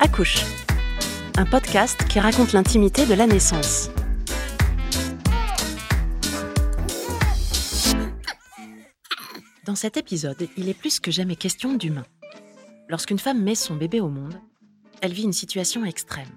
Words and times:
Accouche, 0.00 0.44
un 1.36 1.44
podcast 1.44 2.04
qui 2.08 2.20
raconte 2.20 2.52
l'intimité 2.52 3.06
de 3.06 3.14
la 3.14 3.26
naissance. 3.26 3.90
Dans 9.64 9.74
cet 9.74 9.96
épisode, 9.96 10.48
il 10.56 10.68
est 10.68 10.74
plus 10.74 11.00
que 11.00 11.10
jamais 11.10 11.36
question 11.36 11.74
d'humain. 11.74 12.04
Lorsqu'une 12.88 13.18
femme 13.18 13.42
met 13.42 13.54
son 13.54 13.76
bébé 13.76 14.00
au 14.00 14.08
monde, 14.08 14.40
elle 15.00 15.12
vit 15.12 15.24
une 15.24 15.32
situation 15.32 15.84
extrême. 15.84 16.28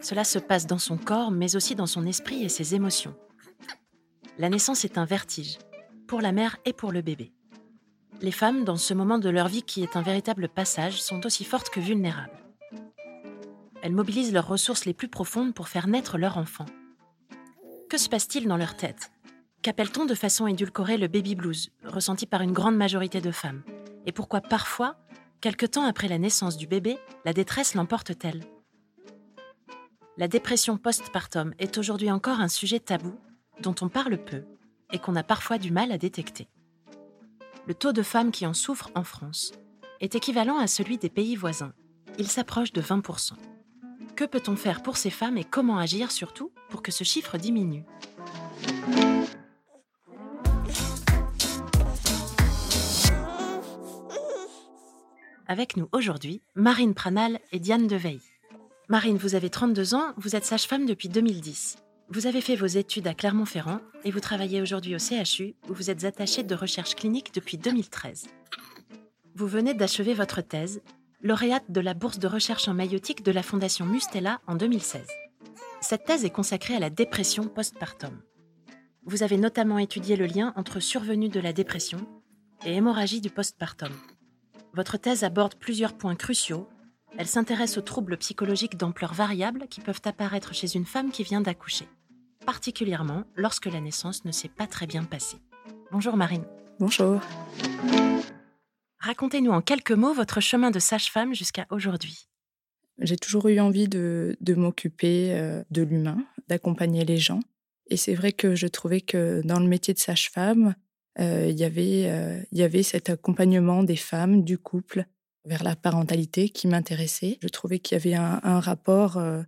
Cela 0.00 0.24
se 0.24 0.38
passe 0.38 0.66
dans 0.66 0.78
son 0.78 0.96
corps, 0.96 1.30
mais 1.30 1.56
aussi 1.56 1.74
dans 1.74 1.86
son 1.86 2.06
esprit 2.06 2.42
et 2.42 2.48
ses 2.48 2.74
émotions. 2.74 3.14
La 4.38 4.48
naissance 4.48 4.84
est 4.84 4.98
un 4.98 5.04
vertige, 5.04 5.58
pour 6.06 6.20
la 6.20 6.32
mère 6.32 6.56
et 6.64 6.72
pour 6.72 6.92
le 6.92 7.02
bébé. 7.02 7.32
Les 8.22 8.32
femmes, 8.32 8.64
dans 8.64 8.76
ce 8.76 8.94
moment 8.94 9.18
de 9.18 9.28
leur 9.28 9.48
vie 9.48 9.62
qui 9.62 9.82
est 9.82 9.96
un 9.96 10.02
véritable 10.02 10.48
passage, 10.48 11.00
sont 11.00 11.24
aussi 11.26 11.44
fortes 11.44 11.70
que 11.70 11.80
vulnérables. 11.80 12.38
Elles 13.82 13.94
mobilisent 13.94 14.32
leurs 14.32 14.48
ressources 14.48 14.84
les 14.84 14.92
plus 14.92 15.08
profondes 15.08 15.54
pour 15.54 15.68
faire 15.68 15.86
naître 15.86 16.18
leur 16.18 16.36
enfant. 16.36 16.66
Que 17.88 17.96
se 17.96 18.08
passe-t-il 18.08 18.46
dans 18.46 18.58
leur 18.58 18.76
tête? 18.76 19.10
Qu'appelle-t-on 19.62 20.04
de 20.04 20.14
façon 20.14 20.46
édulcorée 20.46 20.96
le 20.96 21.08
baby 21.08 21.34
blues, 21.34 21.70
ressenti 21.84 22.26
par 22.26 22.42
une 22.42 22.52
grande 22.52 22.76
majorité 22.76 23.20
de 23.20 23.30
femmes? 23.30 23.62
Et 24.06 24.12
pourquoi 24.12 24.40
parfois, 24.40 24.96
quelque 25.40 25.66
temps 25.66 25.84
après 25.84 26.08
la 26.08 26.18
naissance 26.18 26.56
du 26.56 26.66
bébé, 26.66 26.98
la 27.24 27.32
détresse 27.32 27.74
l'emporte-t-elle? 27.74 28.44
La 30.16 30.28
dépression 30.28 30.76
postpartum 30.76 31.54
est 31.58 31.78
aujourd'hui 31.78 32.10
encore 32.10 32.40
un 32.40 32.48
sujet 32.48 32.80
tabou 32.80 33.14
dont 33.60 33.74
on 33.80 33.88
parle 33.88 34.18
peu 34.22 34.44
et 34.92 34.98
qu'on 34.98 35.16
a 35.16 35.22
parfois 35.22 35.58
du 35.58 35.70
mal 35.70 35.92
à 35.92 35.98
détecter. 35.98 36.48
Le 37.66 37.74
taux 37.74 37.92
de 37.92 38.02
femmes 38.02 38.32
qui 38.32 38.46
en 38.46 38.54
souffrent 38.54 38.90
en 38.94 39.04
France 39.04 39.52
est 40.00 40.14
équivalent 40.14 40.58
à 40.58 40.66
celui 40.66 40.98
des 40.98 41.10
pays 41.10 41.36
voisins. 41.36 41.72
Il 42.18 42.26
s'approche 42.26 42.72
de 42.72 42.82
20%. 42.82 43.32
Que 44.16 44.24
peut-on 44.24 44.56
faire 44.56 44.82
pour 44.82 44.96
ces 44.96 45.10
femmes 45.10 45.38
et 45.38 45.44
comment 45.44 45.78
agir 45.78 46.10
surtout 46.10 46.52
pour 46.68 46.82
que 46.82 46.92
ce 46.92 47.04
chiffre 47.04 47.38
diminue? 47.38 47.84
Avec 55.50 55.76
nous 55.76 55.88
aujourd'hui, 55.90 56.42
Marine 56.54 56.94
Pranal 56.94 57.40
et 57.50 57.58
Diane 57.58 57.88
Deveille. 57.88 58.20
Marine, 58.88 59.16
vous 59.16 59.34
avez 59.34 59.50
32 59.50 59.96
ans, 59.96 60.14
vous 60.16 60.36
êtes 60.36 60.44
sage-femme 60.44 60.86
depuis 60.86 61.08
2010. 61.08 61.78
Vous 62.08 62.28
avez 62.28 62.40
fait 62.40 62.54
vos 62.54 62.66
études 62.66 63.08
à 63.08 63.14
Clermont-Ferrand 63.14 63.80
et 64.04 64.12
vous 64.12 64.20
travaillez 64.20 64.62
aujourd'hui 64.62 64.94
au 64.94 65.00
CHU 65.00 65.56
où 65.68 65.74
vous 65.74 65.90
êtes 65.90 66.04
attachée 66.04 66.44
de 66.44 66.54
recherche 66.54 66.94
clinique 66.94 67.34
depuis 67.34 67.58
2013. 67.58 68.28
Vous 69.34 69.48
venez 69.48 69.74
d'achever 69.74 70.14
votre 70.14 70.40
thèse, 70.40 70.82
lauréate 71.20 71.68
de 71.68 71.80
la 71.80 71.94
bourse 71.94 72.20
de 72.20 72.28
recherche 72.28 72.68
en 72.68 72.74
maïotique 72.74 73.24
de 73.24 73.32
la 73.32 73.42
Fondation 73.42 73.86
Mustela 73.86 74.40
en 74.46 74.54
2016. 74.54 75.04
Cette 75.80 76.04
thèse 76.04 76.24
est 76.24 76.30
consacrée 76.30 76.76
à 76.76 76.80
la 76.80 76.90
dépression 76.90 77.48
postpartum. 77.48 78.22
Vous 79.04 79.24
avez 79.24 79.36
notamment 79.36 79.78
étudié 79.78 80.14
le 80.14 80.26
lien 80.26 80.52
entre 80.54 80.78
survenue 80.78 81.28
de 81.28 81.40
la 81.40 81.52
dépression 81.52 82.06
et 82.64 82.76
hémorragie 82.76 83.20
du 83.20 83.30
postpartum. 83.30 83.90
Votre 84.72 84.98
thèse 84.98 85.24
aborde 85.24 85.56
plusieurs 85.56 85.94
points 85.94 86.14
cruciaux. 86.14 86.68
Elle 87.18 87.26
s'intéresse 87.26 87.76
aux 87.76 87.82
troubles 87.82 88.16
psychologiques 88.18 88.76
d'ampleur 88.76 89.14
variable 89.14 89.66
qui 89.68 89.80
peuvent 89.80 90.00
apparaître 90.04 90.54
chez 90.54 90.76
une 90.76 90.86
femme 90.86 91.10
qui 91.10 91.24
vient 91.24 91.40
d'accoucher, 91.40 91.88
particulièrement 92.46 93.24
lorsque 93.34 93.66
la 93.66 93.80
naissance 93.80 94.24
ne 94.24 94.30
s'est 94.30 94.48
pas 94.48 94.68
très 94.68 94.86
bien 94.86 95.02
passée. 95.02 95.38
Bonjour 95.90 96.16
Marine. 96.16 96.44
Bonjour. 96.78 97.20
Racontez-nous 99.00 99.50
en 99.50 99.60
quelques 99.60 99.90
mots 99.90 100.14
votre 100.14 100.40
chemin 100.40 100.70
de 100.70 100.78
sage-femme 100.78 101.34
jusqu'à 101.34 101.66
aujourd'hui. 101.70 102.28
J'ai 103.00 103.16
toujours 103.16 103.48
eu 103.48 103.58
envie 103.58 103.88
de, 103.88 104.36
m'occuper 104.54 105.32
euh, 105.32 105.64
de 105.70 105.82
l'humain, 105.82 106.18
d'accompagner 106.48 107.04
les 107.04 107.16
gens. 107.16 107.40
Et 107.88 107.96
c'est 107.96 108.14
vrai 108.14 108.32
que 108.32 108.54
je 108.54 108.68
trouvais 108.68 109.00
que 109.00 109.42
dans 109.44 109.58
le 109.58 109.66
métier 109.66 109.94
de 109.94 109.98
sage-femme, 109.98 110.76
il 111.20 111.58
y 111.58 111.64
avait 111.64 112.04
euh, 112.06 112.42
il 112.52 112.58
y 112.58 112.62
avait 112.62 112.82
cet 112.82 113.10
accompagnement 113.10 113.82
des 113.82 113.96
femmes, 113.96 114.42
du 114.42 114.58
couple 114.58 115.06
vers 115.44 115.62
la 115.62 115.76
parentalité 115.76 116.48
qui 116.48 116.66
m'intéressait. 116.66 117.38
Je 117.42 117.48
trouvais 117.48 117.78
qu'il 117.78 117.96
y 117.96 118.00
avait 118.00 118.14
un, 118.14 118.60
rapport 118.60 119.16
euh, 119.16 119.42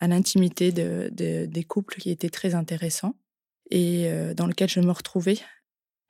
à 0.00 0.08
l'intimité 0.08 0.72
de, 0.72 1.10
des 1.12 1.64
couples 1.64 1.96
qui 1.96 2.10
était 2.10 2.30
très 2.30 2.54
intéressant 2.54 3.14
et 3.70 4.08
dans 4.36 4.46
lequel 4.46 4.68
je 4.68 4.80
me 4.80 4.90
retrouvais 4.90 5.38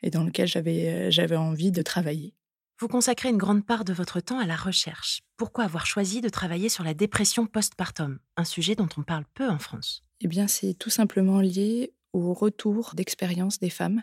et 0.03 0.11
dans 0.11 0.25
lequel 0.25 0.49
j'avais 0.49 1.11
j'avais 1.11 1.37
envie 1.37 1.71
de 1.71 1.83
travailler. 1.83 2.35
Vous 2.81 2.89
consacrez 2.89 3.29
une 3.29 3.39
grande 3.39 3.65
part 3.65 3.85
de 3.85 3.93
votre 3.93 4.21
temps 4.21 4.41
à 4.41 4.47
la 4.47 4.57
recherche. 4.57 5.23
Pourquoi 5.37 5.65
avoir 5.65 5.87
choisi 5.87 6.21
de 6.21 6.29
travailler 6.29 6.69
sur 6.69 6.83
la 6.83 6.93
dépression 6.93 7.47
postpartum, 7.47 8.19
un 8.37 8.45
sujet 8.45 8.75
dont 8.75 8.89
on 8.97 9.03
parle 9.03 9.25
peu 9.35 9.49
en 9.49 9.61
France? 9.61 10.05
Eh 10.21 10.27
bien, 10.27 10.49
c'est 10.49 10.75
tout 10.75 10.91
simplement 10.91 11.41
lié 11.41 11.95
au 12.13 12.35
retour 12.35 12.93
d'expérience 12.95 13.61
des 13.61 13.71
femmes 13.71 14.03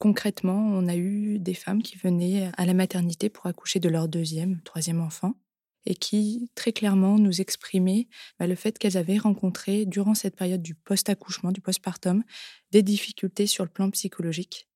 Concrètement, 0.00 0.56
on 0.56 0.88
a 0.88 0.96
eu 0.96 1.38
des 1.38 1.52
femmes 1.52 1.82
qui 1.82 1.98
venaient 1.98 2.50
à 2.56 2.64
la 2.64 2.72
maternité 2.72 3.28
pour 3.28 3.46
accoucher 3.46 3.80
de 3.80 3.88
leur 3.90 4.08
deuxième, 4.08 4.62
troisième 4.62 5.02
enfant 5.02 5.34
et 5.84 5.94
qui 5.94 6.50
très 6.54 6.72
clairement 6.72 7.18
nous 7.18 7.42
exprimaient 7.42 8.08
bah, 8.38 8.46
le 8.46 8.54
fait 8.54 8.78
qu'elles 8.78 8.96
avaient 8.96 9.18
rencontré 9.18 9.84
durant 9.84 10.14
cette 10.14 10.36
période 10.36 10.62
du 10.62 10.74
post-accouchement, 10.74 11.52
du 11.52 11.60
postpartum, 11.60 12.24
des 12.70 12.82
difficultés 12.82 13.46
sur 13.46 13.62
le 13.62 13.70
plan 13.70 13.90
psychologique. 13.90 14.70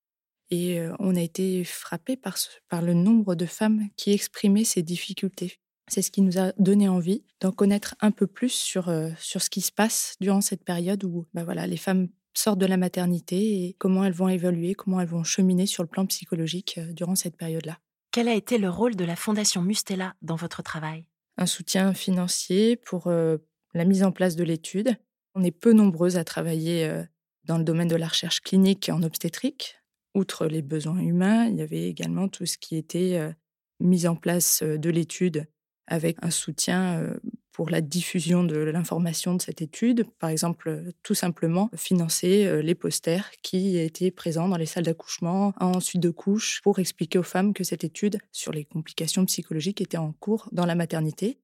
Et 0.50 0.78
euh, 0.78 0.94
on 0.98 1.16
a 1.16 1.22
été 1.22 1.64
frappé 1.64 2.18
par, 2.18 2.36
le 2.82 2.92
nombre 2.92 3.34
de 3.34 3.46
femmes 3.46 3.88
qui 3.96 4.12
exprimaient 4.12 4.64
ces 4.64 4.82
difficultés. 4.82 5.58
C'est 5.88 6.02
ce 6.02 6.10
qui 6.10 6.20
nous 6.20 6.38
a 6.38 6.52
donné 6.58 6.86
envie 6.86 7.24
d'en 7.40 7.50
connaître 7.50 7.94
un 8.00 8.10
peu 8.10 8.26
plus 8.26 8.52
sur, 8.52 8.90
euh, 8.90 9.08
ce 9.18 9.48
qui 9.48 9.62
se 9.62 9.72
passe 9.72 10.16
durant 10.20 10.42
cette 10.42 10.64
période 10.64 11.02
où 11.02 11.26
bah, 11.32 11.44
voilà, 11.44 11.66
les 11.66 11.78
femmes 11.78 12.08
sortent 12.34 12.58
de 12.58 12.66
la 12.66 12.76
maternité 12.76 13.64
et 13.64 13.76
comment 13.78 14.04
elles 14.04 14.12
vont 14.12 14.28
évoluer, 14.28 14.74
comment 14.74 15.00
elles 15.00 15.08
vont 15.08 15.24
cheminer 15.24 15.66
sur 15.66 15.82
le 15.82 15.88
plan 15.88 16.06
psychologique 16.06 16.76
euh, 16.78 16.92
durant 16.92 17.14
cette 17.14 17.36
période-là. 17.36 17.78
Quel 18.10 18.28
a 18.28 18.34
été 18.34 18.58
le 18.58 18.70
rôle 18.70 18.96
de 18.96 19.04
la 19.04 19.16
Fondation 19.16 19.62
Mustela 19.62 20.14
dans 20.22 20.36
votre 20.36 20.62
travail? 20.62 21.04
Un 21.36 21.46
soutien 21.46 21.94
financier 21.94 22.76
pour 22.76 23.08
euh, 23.08 23.38
la 23.74 23.84
mise 23.84 24.04
en 24.04 24.12
place 24.12 24.36
de 24.36 24.44
l'étude. 24.44 24.96
On 25.34 25.42
est 25.42 25.50
peu 25.50 25.72
nombreuses 25.72 26.16
à 26.16 26.24
travailler 26.24 26.84
euh, 26.84 27.02
dans 27.44 27.58
le 27.58 27.64
domaine 27.64 27.88
de 27.88 27.96
la 27.96 28.08
recherche 28.08 28.40
clinique 28.40 28.90
en 28.92 29.02
obstétrique. 29.02 29.76
Outre 30.14 30.46
les 30.46 30.62
besoins 30.62 31.00
humains, 31.00 31.46
il 31.46 31.56
y 31.56 31.62
avait 31.62 31.88
également 31.88 32.28
tout 32.28 32.46
ce 32.46 32.56
qui 32.56 32.76
était 32.76 33.34
mise 33.80 34.06
en 34.06 34.14
place 34.14 34.62
de 34.62 34.88
l'étude 34.88 35.48
avec 35.88 36.18
un 36.22 36.30
soutien 36.30 37.16
pour 37.54 37.70
la 37.70 37.80
diffusion 37.80 38.42
de 38.42 38.56
l'information 38.56 39.34
de 39.34 39.40
cette 39.40 39.62
étude, 39.62 40.04
par 40.18 40.28
exemple 40.28 40.68
euh, 40.68 40.90
tout 41.04 41.14
simplement 41.14 41.70
financer 41.76 42.46
euh, 42.46 42.60
les 42.60 42.74
posters 42.74 43.30
qui 43.42 43.78
étaient 43.78 44.10
présents 44.10 44.48
dans 44.48 44.56
les 44.56 44.66
salles 44.66 44.84
d'accouchement 44.84 45.54
en 45.60 45.78
suite 45.78 46.02
de 46.02 46.10
couche 46.10 46.60
pour 46.62 46.80
expliquer 46.80 47.20
aux 47.20 47.22
femmes 47.22 47.54
que 47.54 47.62
cette 47.62 47.84
étude 47.84 48.18
sur 48.32 48.52
les 48.52 48.64
complications 48.64 49.24
psychologiques 49.24 49.80
était 49.80 49.96
en 49.96 50.12
cours 50.12 50.48
dans 50.50 50.66
la 50.66 50.74
maternité. 50.74 51.38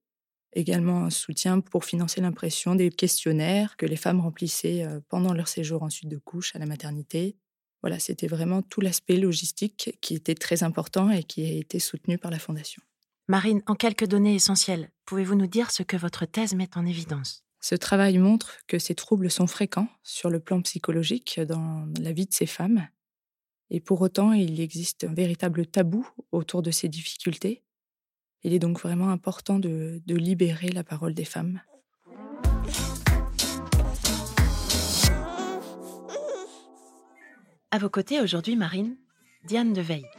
Également 0.51 1.05
un 1.05 1.09
soutien 1.09 1.61
pour 1.61 1.85
financer 1.85 2.19
l'impression 2.19 2.75
des 2.75 2.89
questionnaires 2.89 3.77
que 3.77 3.85
les 3.85 3.95
femmes 3.95 4.19
remplissaient 4.19 4.83
euh, 4.83 4.99
pendant 5.07 5.33
leur 5.33 5.47
séjour 5.47 5.81
en 5.81 5.89
suite 5.89 6.09
de 6.09 6.17
couche 6.17 6.53
à 6.57 6.59
la 6.59 6.65
maternité. 6.65 7.37
Voilà, 7.81 7.99
c'était 7.99 8.27
vraiment 8.27 8.61
tout 8.61 8.81
l'aspect 8.81 9.15
logistique 9.15 9.97
qui 10.01 10.15
était 10.15 10.35
très 10.35 10.61
important 10.63 11.09
et 11.09 11.23
qui 11.23 11.45
a 11.45 11.53
été 11.53 11.79
soutenu 11.79 12.17
par 12.17 12.31
la 12.31 12.37
Fondation. 12.37 12.83
Marine, 13.27 13.61
en 13.67 13.75
quelques 13.75 14.07
données 14.07 14.35
essentielles, 14.35 14.91
pouvez-vous 15.05 15.35
nous 15.35 15.47
dire 15.47 15.71
ce 15.71 15.83
que 15.83 15.95
votre 15.95 16.25
thèse 16.25 16.53
met 16.53 16.69
en 16.75 16.85
évidence? 16.85 17.43
Ce 17.59 17.75
travail 17.75 18.17
montre 18.17 18.57
que 18.67 18.79
ces 18.79 18.95
troubles 18.95 19.29
sont 19.29 19.47
fréquents 19.47 19.87
sur 20.03 20.29
le 20.29 20.39
plan 20.39 20.61
psychologique 20.61 21.39
dans 21.39 21.87
la 21.99 22.11
vie 22.11 22.25
de 22.25 22.33
ces 22.33 22.47
femmes. 22.47 22.87
Et 23.69 23.79
pour 23.79 24.01
autant, 24.01 24.33
il 24.33 24.59
existe 24.59 25.03
un 25.03 25.13
véritable 25.13 25.67
tabou 25.67 26.05
autour 26.31 26.61
de 26.61 26.71
ces 26.71 26.89
difficultés. 26.89 27.63
Il 28.43 28.53
est 28.53 28.59
donc 28.59 28.79
vraiment 28.79 29.09
important 29.09 29.59
de, 29.59 30.01
de 30.05 30.15
libérer 30.15 30.69
la 30.69 30.83
parole 30.83 31.13
des 31.13 31.25
femmes. 31.25 31.61
À 37.69 37.77
vos 37.77 37.89
côtés 37.89 38.19
aujourd'hui, 38.19 38.55
Marine, 38.55 38.97
Diane 39.45 39.71
Deveille. 39.71 40.09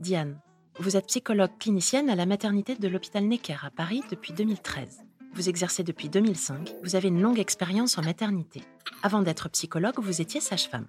Diane, 0.00 0.40
vous 0.80 0.96
êtes 0.96 1.06
psychologue 1.06 1.56
clinicienne 1.58 2.10
à 2.10 2.16
la 2.16 2.26
maternité 2.26 2.74
de 2.74 2.88
l'hôpital 2.88 3.24
Necker 3.24 3.58
à 3.62 3.70
Paris 3.70 4.02
depuis 4.10 4.32
2013. 4.32 5.02
Vous 5.32 5.48
exercez 5.48 5.84
depuis 5.84 6.08
2005, 6.08 6.74
vous 6.82 6.96
avez 6.96 7.08
une 7.08 7.20
longue 7.20 7.38
expérience 7.38 7.96
en 7.96 8.02
maternité. 8.02 8.62
Avant 9.02 9.22
d'être 9.22 9.48
psychologue, 9.50 9.98
vous 9.98 10.20
étiez 10.20 10.40
sage-femme. 10.40 10.86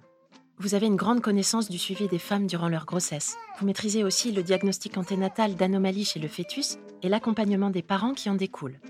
Vous 0.58 0.74
avez 0.74 0.86
une 0.86 0.96
grande 0.96 1.20
connaissance 1.20 1.68
du 1.68 1.78
suivi 1.78 2.08
des 2.08 2.18
femmes 2.18 2.46
durant 2.46 2.68
leur 2.68 2.86
grossesse. 2.86 3.36
Vous 3.58 3.66
maîtrisez 3.66 4.02
aussi 4.02 4.32
le 4.32 4.42
diagnostic 4.42 4.96
anténatal 4.96 5.54
d'anomalies 5.54 6.04
chez 6.04 6.18
le 6.18 6.28
fœtus 6.28 6.78
et 7.02 7.08
l'accompagnement 7.08 7.70
des 7.70 7.82
parents 7.82 8.14
qui 8.14 8.28
en 8.30 8.34
découlent. 8.34 8.80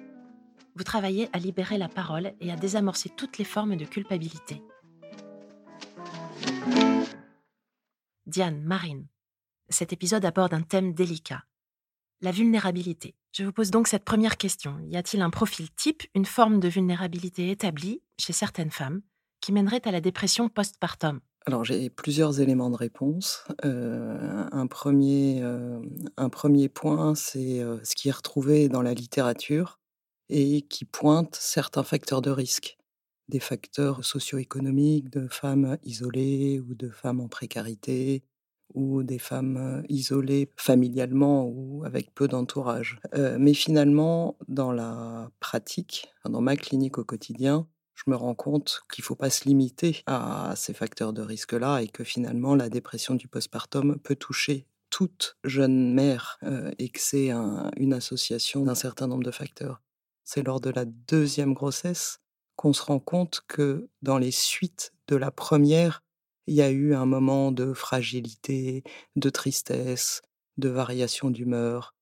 vous 0.76 0.84
travaillez 0.84 1.28
à 1.32 1.38
libérer 1.38 1.78
la 1.78 1.88
parole 1.88 2.32
et 2.40 2.52
à 2.52 2.56
désamorcer 2.56 3.10
toutes 3.16 3.38
les 3.38 3.44
formes 3.44 3.76
de 3.76 3.84
culpabilité. 3.84 4.62
Diane, 8.26 8.60
Marine, 8.62 9.06
cet 9.69 9.93
épisode 9.93 10.25
aborde 10.25 10.55
un 10.55 10.63
thème 10.63 10.95
délicat, 10.95 11.45
la 12.21 12.31
vulnérabilité. 12.31 13.15
Je 13.33 13.45
vous 13.45 13.53
pose 13.53 13.71
donc 13.71 13.89
cette 13.89 14.05
première 14.05 14.37
question. 14.37 14.79
Y 14.89 14.97
a-t-il 14.97 15.23
un 15.23 15.31
profil 15.31 15.71
type, 15.75 16.05
une 16.15 16.25
forme 16.25 16.61
de 16.61 16.69
vulnérabilité 16.69 17.51
établie 17.51 18.03
chez 18.19 18.33
certaines 18.33 18.71
femmes 18.71 19.03
qui 19.41 19.53
mènerait 19.53 19.87
à 19.87 19.91
la 19.91 20.01
dépression 20.01 20.49
postpartum? 20.49 21.21
Alors 21.49 21.65
j'ai 21.65 21.91
plusieurs 21.91 22.41
éléments 22.41 22.71
de 22.71 22.77
réponse. 22.77 23.45
Euh, 23.65 24.49
un, 24.51 24.67
premier, 24.67 25.43
euh, 25.43 25.81
un 26.17 26.29
premier 26.29 26.69
point, 26.69 27.15
c'est 27.15 27.61
euh, 27.61 27.79
ce 27.85 27.95
qui 27.95 28.09
est 28.09 28.13
retrouvé 28.13 28.69
dans 28.69 28.83
la 28.83 28.95
littérature 28.95 29.79
et 30.29 30.63
qui 30.63 30.85
pointe 30.85 31.37
certains 31.37 31.85
facteurs 31.85 32.21
de 32.21 32.31
risque, 32.31 32.79
des 33.29 33.39
facteurs 33.39 34.05
socio-économiques 34.05 35.09
de 35.09 35.29
femmes 35.29 35.79
isolées 35.85 36.59
ou 36.59 36.75
de 36.75 36.91
femmes 36.91 37.21
en 37.21 37.29
précarité, 37.29 38.25
ou 38.76 39.02
des 39.02 39.19
femmes 39.19 39.82
isolées 39.88 40.52
familialement 40.56 41.46
ou 41.46 41.82
avec 41.84 42.14
peu 42.14 42.28
d'entourage. 42.28 43.00
mais 43.38 43.55
finalement, 43.55 44.37
dans 44.46 44.70
la 44.70 45.31
pratique, 45.40 46.08
dans 46.25 46.40
ma 46.40 46.56
clinique 46.56 46.99
au 46.99 47.05
quotidien, 47.05 47.67
je 47.94 48.05
me 48.08 48.17
rends 48.17 48.34
compte 48.34 48.82
qu'il 48.93 49.02
ne 49.02 49.06
faut 49.06 49.14
pas 49.17 49.31
se 49.31 49.44
limiter 49.46 50.02
à 50.06 50.52
ces 50.55 50.75
facteurs 50.75 51.12
de 51.12 51.23
risque-là 51.23 51.81
et 51.81 51.88
que 51.88 52.05
finalement 52.05 52.55
la 52.55 52.69
dépression 52.69 53.14
du 53.14 53.26
postpartum 53.26 53.99
peut 53.99 54.17
toucher 54.17 54.67
toute 54.90 55.37
jeune 55.44 55.93
mère 55.93 56.38
et 56.79 56.90
que 56.90 57.00
c'est 57.00 57.31
une 57.31 57.93
association 57.93 58.62
d'un 58.62 58.75
certain 58.75 59.06
nombre 59.06 59.25
de 59.25 59.31
facteurs. 59.31 59.81
C'est 60.25 60.43
lors 60.43 60.61
de 60.61 60.70
la 60.70 60.84
deuxième 60.84 61.55
grossesse 61.55 62.20
qu'on 62.56 62.72
se 62.72 62.82
rend 62.82 62.99
compte 62.99 63.43
que 63.49 63.88
dans 64.02 64.19
les 64.19 64.31
suites 64.31 64.93
de 65.08 65.17
la 65.17 65.31
première, 65.31 66.02
il 66.46 66.54
y 66.54 66.62
a 66.62 66.70
eu 66.70 66.94
un 66.94 67.06
moment 67.06 67.52
de 67.52 67.72
fragilité, 67.72 68.82
de 69.16 69.31
tristesse, 69.31 70.22
de 70.56 70.69
variation 70.69 71.31
d'humeur, 71.31 71.94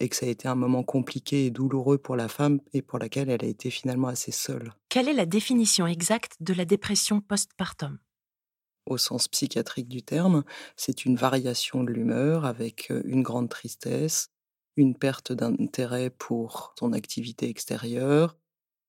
et 0.00 0.08
que 0.08 0.16
ça 0.16 0.26
a 0.26 0.28
été 0.28 0.48
un 0.48 0.56
moment 0.56 0.82
compliqué 0.82 1.46
et 1.46 1.50
douloureux 1.50 1.98
pour 1.98 2.16
la 2.16 2.28
femme 2.28 2.60
et 2.72 2.82
pour 2.82 2.98
laquelle 2.98 3.30
elle 3.30 3.44
a 3.44 3.48
été 3.48 3.70
finalement 3.70 4.08
assez 4.08 4.32
seule. 4.32 4.72
Quelle 4.88 5.08
est 5.08 5.12
la 5.12 5.26
définition 5.26 5.86
exacte 5.86 6.34
de 6.40 6.52
la 6.54 6.64
dépression 6.64 7.20
postpartum? 7.20 7.98
Au 8.86 8.98
sens 8.98 9.28
psychiatrique 9.28 9.88
du 9.88 10.02
terme, 10.02 10.42
c'est 10.74 11.04
une 11.04 11.14
variation 11.14 11.84
de 11.84 11.92
l'humeur 11.92 12.46
avec 12.46 12.90
une 13.04 13.22
grande 13.22 13.48
tristesse, 13.48 14.30
une 14.76 14.96
perte 14.96 15.30
d'intérêt 15.32 16.10
pour 16.10 16.74
son 16.78 16.92
activité 16.92 17.48
extérieure, 17.48 18.36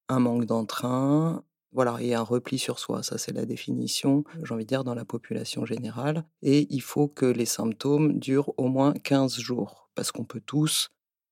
un 0.09 0.19
manque 0.19 0.45
d'entrain, 0.45 1.43
voilà, 1.73 1.97
et 2.01 2.13
un 2.13 2.21
repli 2.21 2.59
sur 2.59 2.79
soi, 2.79 3.01
ça 3.01 3.18
c'est 3.18 3.31
la 3.31 3.45
définition, 3.45 4.25
j'ai 4.44 4.53
envie 4.53 4.65
de 4.65 4.69
dire, 4.69 4.83
dans 4.83 4.94
la 4.94 5.06
population 5.06 5.65
générale. 5.65 6.25
Et 6.41 6.68
il 6.69 6.81
faut 6.81 7.07
que 7.07 7.25
les 7.25 7.45
symptômes 7.45 8.19
durent 8.19 8.53
au 8.57 8.68
moins 8.68 8.94
15 8.94 9.39
jours, 9.39 9.89
parce 9.95 10.12
qu'on 10.12 10.25
peut 10.25 10.41
tous 10.45 10.89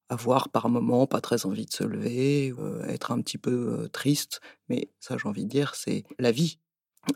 avoir 0.10 0.50
par 0.50 0.70
moments 0.70 1.08
pas 1.08 1.22
très 1.22 1.46
envie 1.46 1.66
de 1.66 1.72
se 1.72 1.84
lever, 1.84 2.54
euh, 2.58 2.84
être 2.86 3.12
un 3.12 3.22
petit 3.22 3.38
peu 3.38 3.82
euh, 3.82 3.88
triste, 3.90 4.42
mais 4.68 4.90
ça 5.00 5.18
j'ai 5.18 5.28
envie 5.28 5.46
de 5.46 5.50
dire, 5.50 5.76
c'est 5.76 6.04
la 6.18 6.32
vie. 6.32 6.60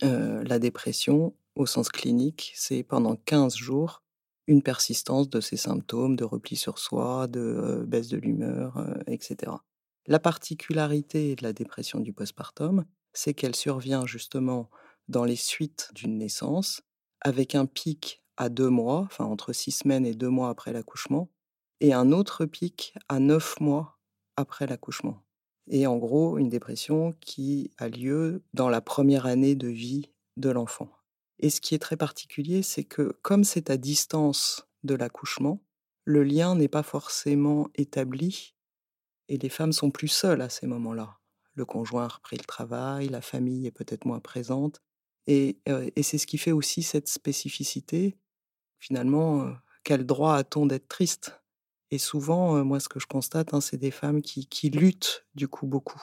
Euh, 0.03 0.43
la 0.43 0.59
dépression, 0.59 1.35
au 1.55 1.65
sens 1.65 1.89
clinique, 1.89 2.53
c'est 2.55 2.83
pendant 2.83 3.15
15 3.15 3.55
jours 3.55 4.03
une 4.47 4.61
persistance 4.61 5.29
de 5.29 5.39
ces 5.39 5.57
symptômes 5.57 6.15
de 6.15 6.23
repli 6.23 6.55
sur 6.55 6.77
soi, 6.77 7.27
de 7.27 7.83
baisse 7.87 8.09
de 8.09 8.17
l'humeur, 8.17 8.85
etc. 9.07 9.53
La 10.05 10.19
particularité 10.19 11.35
de 11.35 11.43
la 11.43 11.53
dépression 11.53 12.01
du 12.01 12.11
postpartum, 12.11 12.83
c'est 13.13 13.33
qu'elle 13.33 13.55
survient 13.55 14.05
justement 14.05 14.69
dans 15.07 15.25
les 15.25 15.35
suites 15.35 15.89
d'une 15.93 16.17
naissance, 16.17 16.81
avec 17.21 17.55
un 17.55 17.65
pic 17.65 18.23
à 18.37 18.49
deux 18.49 18.69
mois, 18.69 19.01
enfin 19.05 19.25
entre 19.25 19.53
six 19.53 19.71
semaines 19.71 20.05
et 20.05 20.15
deux 20.15 20.29
mois 20.29 20.49
après 20.49 20.73
l'accouchement, 20.73 21.29
et 21.79 21.93
un 21.93 22.11
autre 22.11 22.45
pic 22.45 22.95
à 23.09 23.19
neuf 23.19 23.59
mois 23.59 23.99
après 24.35 24.67
l'accouchement. 24.67 25.23
Et 25.69 25.87
en 25.87 25.97
gros, 25.97 26.37
une 26.37 26.49
dépression 26.49 27.13
qui 27.21 27.71
a 27.77 27.87
lieu 27.87 28.43
dans 28.53 28.69
la 28.69 28.81
première 28.81 29.25
année 29.25 29.55
de 29.55 29.67
vie 29.67 30.09
de 30.37 30.49
l'enfant. 30.49 30.89
Et 31.39 31.49
ce 31.49 31.61
qui 31.61 31.75
est 31.75 31.79
très 31.79 31.97
particulier, 31.97 32.63
c'est 32.63 32.83
que 32.83 33.17
comme 33.21 33.43
c'est 33.43 33.69
à 33.69 33.77
distance 33.77 34.67
de 34.83 34.95
l'accouchement, 34.95 35.61
le 36.05 36.23
lien 36.23 36.55
n'est 36.55 36.67
pas 36.67 36.83
forcément 36.83 37.69
établi 37.75 38.55
et 39.29 39.37
les 39.37 39.49
femmes 39.49 39.71
sont 39.71 39.91
plus 39.91 40.09
seules 40.09 40.41
à 40.41 40.49
ces 40.49 40.67
moments-là 40.67 41.19
le 41.55 41.65
conjoint 41.65 42.05
a 42.05 42.07
repris 42.07 42.37
le 42.37 42.43
travail, 42.43 43.09
la 43.09 43.21
famille 43.21 43.67
est 43.67 43.71
peut-être 43.71 44.05
moins 44.05 44.19
présente. 44.19 44.81
Et, 45.27 45.59
c'est 46.01 46.17
ce 46.17 46.27
qui 46.27 46.37
fait 46.37 46.51
aussi 46.51 46.83
cette 46.83 47.07
spécificité. 47.07 48.17
Finalement, 48.79 49.53
quel 49.83 50.05
droit 50.05 50.35
a-t-on 50.35 50.65
d'être 50.65 50.87
triste? 50.87 51.41
Et 51.91 51.97
souvent, 51.97 52.63
moi, 52.65 52.79
ce 52.79 52.89
que 52.89 52.99
je 52.99 53.07
constate, 53.07 53.53
hein, 53.53 53.61
c'est 53.61 53.77
des 53.77 53.91
femmes 53.91 54.21
qui, 54.21 54.47
qui, 54.47 54.69
luttent 54.69 55.25
du 55.35 55.47
coup 55.47 55.67
beaucoup. 55.67 56.01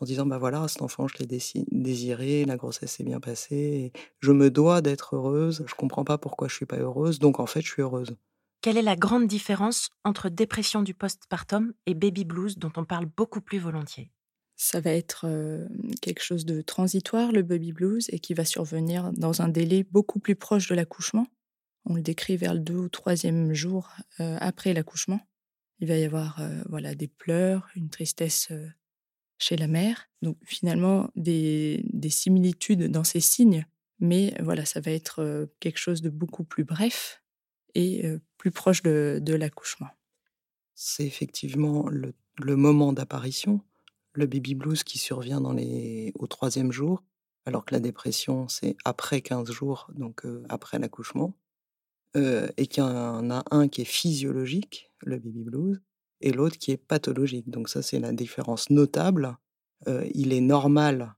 En 0.00 0.04
disant, 0.04 0.26
bah 0.26 0.38
voilà, 0.38 0.66
cet 0.66 0.82
enfant, 0.82 1.06
je 1.06 1.18
l'ai 1.18 1.26
désiré, 1.26 2.44
la 2.44 2.56
grossesse 2.56 2.92
s'est 2.92 3.04
bien 3.04 3.20
passée, 3.20 3.92
je 4.18 4.32
me 4.32 4.50
dois 4.50 4.82
d'être 4.82 5.14
heureuse, 5.14 5.64
je 5.66 5.74
comprends 5.74 6.04
pas 6.04 6.18
pourquoi 6.18 6.48
je 6.48 6.56
suis 6.56 6.66
pas 6.66 6.78
heureuse, 6.78 7.20
donc 7.20 7.38
en 7.38 7.46
fait, 7.46 7.60
je 7.60 7.70
suis 7.70 7.82
heureuse. 7.82 8.16
Quelle 8.62 8.76
est 8.76 8.82
la 8.82 8.96
grande 8.96 9.28
différence 9.28 9.90
entre 10.04 10.28
dépression 10.28 10.82
du 10.82 10.94
postpartum 10.94 11.72
et 11.86 11.94
baby 11.94 12.24
blues 12.24 12.58
dont 12.58 12.72
on 12.76 12.84
parle 12.84 13.06
beaucoup 13.06 13.40
plus 13.40 13.58
volontiers? 13.58 14.10
Ça 14.62 14.80
va 14.80 14.92
être 14.92 15.26
quelque 16.00 16.22
chose 16.22 16.46
de 16.46 16.62
transitoire, 16.62 17.32
le 17.32 17.42
baby 17.42 17.72
blues, 17.72 18.06
et 18.10 18.20
qui 18.20 18.32
va 18.32 18.44
survenir 18.44 19.12
dans 19.12 19.42
un 19.42 19.48
délai 19.48 19.82
beaucoup 19.82 20.20
plus 20.20 20.36
proche 20.36 20.68
de 20.68 20.76
l'accouchement. 20.76 21.26
On 21.84 21.94
le 21.94 22.02
décrit 22.02 22.36
vers 22.36 22.54
le 22.54 22.60
deux 22.60 22.76
ou 22.76 22.88
troisième 22.88 23.54
jour 23.54 23.90
après 24.18 24.72
l'accouchement. 24.72 25.20
Il 25.80 25.88
va 25.88 25.96
y 25.96 26.04
avoir 26.04 26.40
voilà 26.68 26.94
des 26.94 27.08
pleurs, 27.08 27.70
une 27.74 27.90
tristesse 27.90 28.52
chez 29.36 29.56
la 29.56 29.66
mère. 29.66 30.08
Donc 30.22 30.38
finalement 30.44 31.10
des, 31.16 31.84
similitudes 32.08 32.88
dans 32.88 33.02
ces 33.02 33.18
signes, 33.18 33.66
mais 33.98 34.32
voilà 34.40 34.64
ça 34.64 34.80
va 34.80 34.92
être 34.92 35.48
quelque 35.58 35.78
chose 35.78 36.02
de 36.02 36.08
beaucoup 36.08 36.44
plus 36.44 36.62
bref 36.62 37.20
et 37.74 38.04
plus 38.36 38.52
proche 38.52 38.84
de, 38.84 39.34
l'accouchement. 39.34 39.88
C'est 40.76 41.04
effectivement 41.04 41.88
le 41.88 42.56
moment 42.56 42.92
d'apparition 42.92 43.60
le 44.14 44.26
baby 44.26 44.54
blues 44.54 44.84
qui 44.84 44.98
survient 44.98 45.42
au 45.42 46.26
troisième 46.26 46.72
jour, 46.72 47.02
alors 47.46 47.64
que 47.64 47.74
la 47.74 47.80
dépression, 47.80 48.46
c'est 48.48 48.76
après 48.84 49.20
15 49.20 49.50
jours, 49.50 49.90
donc 49.94 50.22
après 50.48 50.78
l'accouchement, 50.78 51.34
et 52.14 52.66
qu'il 52.66 52.82
y 52.82 52.86
en 52.86 53.30
a 53.30 53.42
un 53.50 53.68
qui 53.68 53.82
est 53.82 53.86
physiologique, 53.86 54.90
le 55.00 55.18
baby 55.18 55.42
blues, 55.44 55.80
et 56.20 56.30
l'autre 56.30 56.58
qui 56.58 56.70
est 56.70 56.76
pathologique. 56.76 57.48
Donc 57.50 57.68
ça, 57.68 57.82
c'est 57.82 57.98
la 57.98 58.12
différence 58.12 58.70
notable. 58.70 59.38
il 60.14 60.32
est 60.32 60.40
normal, 60.40 61.14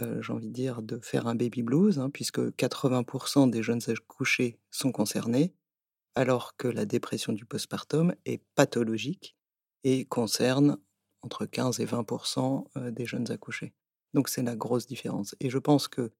j'ai 0.00 0.32
envie 0.32 0.48
de 0.48 0.52
dire, 0.52 0.82
de 0.82 0.98
faire 1.02 1.26
un 1.26 1.34
baby 1.34 1.62
blues, 1.62 1.98
hein, 1.98 2.10
puisque 2.10 2.40
80% 2.40 3.50
des 3.50 3.62
jeunes 3.62 3.80
accouchés 3.88 4.58
sont 4.70 4.92
concernés, 4.92 5.54
alors 6.14 6.56
que 6.56 6.68
la 6.68 6.84
dépression 6.84 7.32
du 7.32 7.44
postpartum 7.44 8.14
est 8.24 8.42
pathologique 8.54 9.36
et 9.84 10.04
concerne 10.04 10.78
entre 11.22 11.46
15 11.46 11.80
et 11.80 11.86
20% 11.86 12.92
des 12.92 13.06
jeunes 13.06 13.30
accouchés. 13.30 13.72
Donc 14.14 14.28
c'est 14.28 14.42
la 14.42 14.56
grosse 14.56 14.86
différence. 14.86 15.34
Et 15.40 15.50
je 15.50 15.58
pense 15.58 15.88
que 15.88 16.10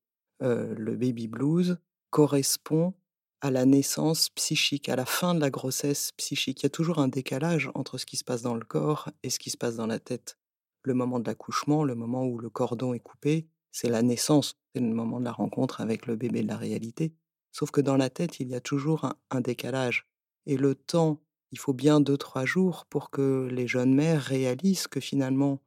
le 0.40 0.96
baby 0.96 1.28
blues 1.28 1.78
correspond 2.10 2.94
à 3.40 3.50
la 3.50 3.64
naissance 3.64 4.28
psychique, 4.30 4.88
à 4.88 4.96
la 4.96 5.06
fin 5.06 5.34
de 5.34 5.40
la 5.40 5.50
grossesse 5.50 6.12
psychique. 6.12 6.60
Il 6.60 6.64
y 6.64 6.66
a 6.66 6.70
toujours 6.70 6.98
un 6.98 7.08
décalage 7.08 7.70
entre 7.74 7.98
ce 7.98 8.06
qui 8.06 8.16
se 8.16 8.24
passe 8.24 8.42
dans 8.42 8.54
le 8.54 8.64
corps 8.64 9.08
et 9.22 9.30
ce 9.30 9.38
qui 9.38 9.50
se 9.50 9.56
passe 9.56 9.76
dans 9.76 9.86
la 9.86 9.98
tête. 9.98 10.36
Le 10.82 10.94
moment 10.94 11.20
de 11.20 11.26
l'accouchement, 11.26 11.84
le 11.84 11.94
moment 11.94 12.26
où 12.26 12.38
le 12.38 12.50
cordon 12.50 12.92
est 12.94 13.00
coupé, 13.00 13.48
c'est 13.72 13.88
la 13.88 14.02
naissance, 14.02 14.56
c'est 14.74 14.80
le 14.80 14.94
moment 14.94 15.20
de 15.20 15.24
la 15.24 15.32
rencontre 15.32 15.80
avec 15.80 16.06
le 16.06 16.16
bébé 16.16 16.42
de 16.42 16.48
la 16.48 16.56
réalité. 16.56 17.14
Sauf 17.52 17.70
que 17.70 17.80
dans 17.80 17.96
la 17.96 18.10
tête, 18.10 18.40
il 18.40 18.48
y 18.48 18.54
a 18.54 18.60
toujours 18.60 19.10
un, 19.30 19.40
décalage. 19.40 20.06
Et 20.46 20.56
le 20.56 20.74
temps 20.74 21.20
il 21.52 21.58
faut 21.58 21.72
bien 21.72 22.00
deux, 22.00 22.16
trois 22.16 22.44
jours 22.44 22.86
pour 22.86 23.10
que 23.10 23.48
les 23.50 23.66
jeunes 23.66 23.94
mères 23.94 24.22
réalisent 24.22 24.86
que 24.86 25.00
finalement, 25.00 25.60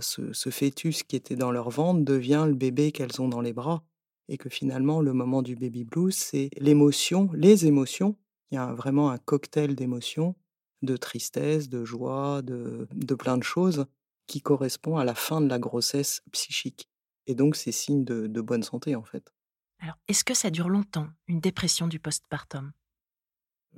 ce, 0.00 0.50
fœtus 0.50 1.02
qui 1.02 1.16
était 1.16 1.36
dans 1.36 1.50
leur 1.50 1.70
ventre 1.70 2.04
devient 2.04 2.44
le 2.46 2.54
bébé 2.54 2.92
qu'elles 2.92 3.20
ont 3.20 3.28
dans 3.28 3.40
les 3.40 3.52
bras. 3.52 3.82
Et 4.28 4.38
que 4.38 4.48
finalement, 4.48 5.00
le 5.00 5.12
moment 5.12 5.42
du 5.42 5.56
baby 5.56 5.84
blues, 5.84 6.14
c'est 6.14 6.50
l'émotion, 6.56 7.30
les 7.34 7.66
émotions. 7.66 8.16
Il 8.50 8.54
y 8.54 8.58
a 8.58 8.72
vraiment 8.74 9.10
un 9.10 9.18
cocktail 9.18 9.74
d'émotions, 9.74 10.36
de 10.82 10.96
tristesse, 10.96 11.68
de 11.68 11.84
joie, 11.84 12.40
de, 12.42 12.86
plein 13.16 13.36
de 13.36 13.42
choses 13.42 13.86
qui 14.28 14.40
correspond 14.40 14.98
à 14.98 15.04
la 15.04 15.16
fin 15.16 15.40
de 15.40 15.48
la 15.48 15.58
grossesse 15.58 16.22
psychique. 16.30 16.88
Et 17.26 17.34
donc, 17.34 17.56
c'est 17.56 17.72
signe 17.72 18.04
de, 18.04 18.28
de 18.28 18.40
bonne 18.40 18.62
santé, 18.62 18.94
en 18.94 19.02
fait. 19.02 19.32
Alors, 19.80 19.96
est-ce 20.06 20.22
que 20.22 20.34
ça 20.34 20.50
dure 20.50 20.68
longtemps, 20.68 21.08
une 21.26 21.40
dépression 21.40 21.88
du 21.88 21.98
postpartum? 21.98 22.70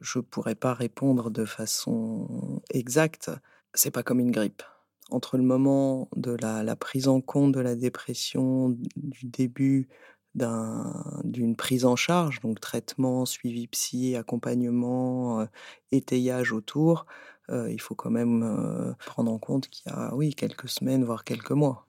Je 0.01 0.19
ne 0.19 0.23
pourrais 0.23 0.55
pas 0.55 0.75
répondre 0.75 1.31
de 1.31 1.45
façon 1.45 2.63
exacte. 2.71 3.31
C'est 3.75 3.91
pas 3.91 4.03
comme 4.03 4.21
une 4.21 4.31
grippe. 4.31 4.63
entre 5.11 5.37
le 5.37 5.43
moment 5.43 6.09
de 6.17 6.33
la, 6.41 6.77
prise 6.77 7.09
en 7.09 7.21
compte 7.21 7.53
de 7.53 7.61
la 7.61 7.75
dépression, 7.75 8.71
du 8.97 9.27
début 9.27 9.89
d'une 10.35 11.57
prise 11.57 11.85
en 11.85 11.97
charge, 11.97 12.41
donc 12.41 12.61
traitement, 12.61 13.27
suivi 13.27 13.67
psy, 13.67 14.17
accompagnement, 14.17 15.41
euh, 15.41 15.47
étayage 15.91 16.53
autour, 16.53 17.07
euh, 17.51 17.71
il 17.71 17.81
faut 17.81 17.95
quand 17.95 18.11
même 18.11 18.43
euh, 18.43 18.95
prendre 19.05 19.31
en 19.31 19.39
compte 19.39 19.69
qu'il 19.69 19.91
y 19.91 19.95
a, 19.95 20.15
oui, 20.15 20.35
quelques 20.35 20.69
semaines, 20.69 21.05
voire 21.05 21.25
quelques 21.25 21.51
mois. 21.51 21.87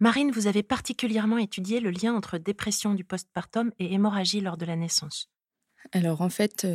Marine, 0.00 0.30
vous 0.30 0.46
avez 0.46 0.62
particulièrement 0.62 1.38
étudié 1.38 1.80
le 1.80 1.90
lien 1.90 2.14
entre 2.14 2.36
dépression 2.36 2.94
du 2.94 3.04
postpartum 3.04 3.72
et 3.78 3.94
hémorragie 3.94 4.40
lors 4.40 4.56
de 4.56 4.66
la 4.66 4.76
naissance. 4.76 5.30
Alors 5.92 6.22
en 6.22 6.28
fait, 6.28 6.66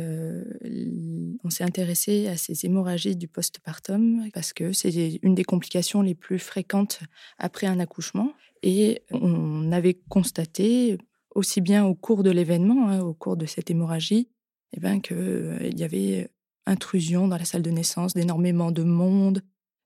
on 1.42 1.50
s'est 1.50 1.64
intéressé 1.64 2.28
à 2.28 2.36
ces 2.36 2.64
hémorragies 2.64 3.16
du 3.16 3.28
postpartum 3.28 4.28
parce 4.32 4.52
que 4.52 4.72
c'est 4.72 5.18
une 5.22 5.34
des 5.34 5.44
complications 5.44 6.02
les 6.02 6.14
plus 6.14 6.38
fréquentes 6.38 7.00
après 7.38 7.66
un 7.66 7.80
accouchement. 7.80 8.32
Et 8.62 9.02
on 9.10 9.72
avait 9.72 9.98
constaté, 10.08 10.98
aussi 11.34 11.60
bien 11.60 11.84
au 11.84 11.94
cours 11.94 12.22
de 12.22 12.30
l'événement, 12.30 12.88
hein, 12.88 13.00
au 13.00 13.14
cours 13.14 13.36
de 13.36 13.46
cette 13.46 13.70
hémorragie, 13.70 14.28
eh 14.74 14.80
ben, 14.80 15.00
qu'il 15.00 15.78
y 15.78 15.82
avait 15.82 16.30
intrusion 16.66 17.26
dans 17.26 17.36
la 17.36 17.44
salle 17.44 17.62
de 17.62 17.70
naissance 17.70 18.14
d'énormément 18.14 18.70
de 18.70 18.82
monde 18.82 19.42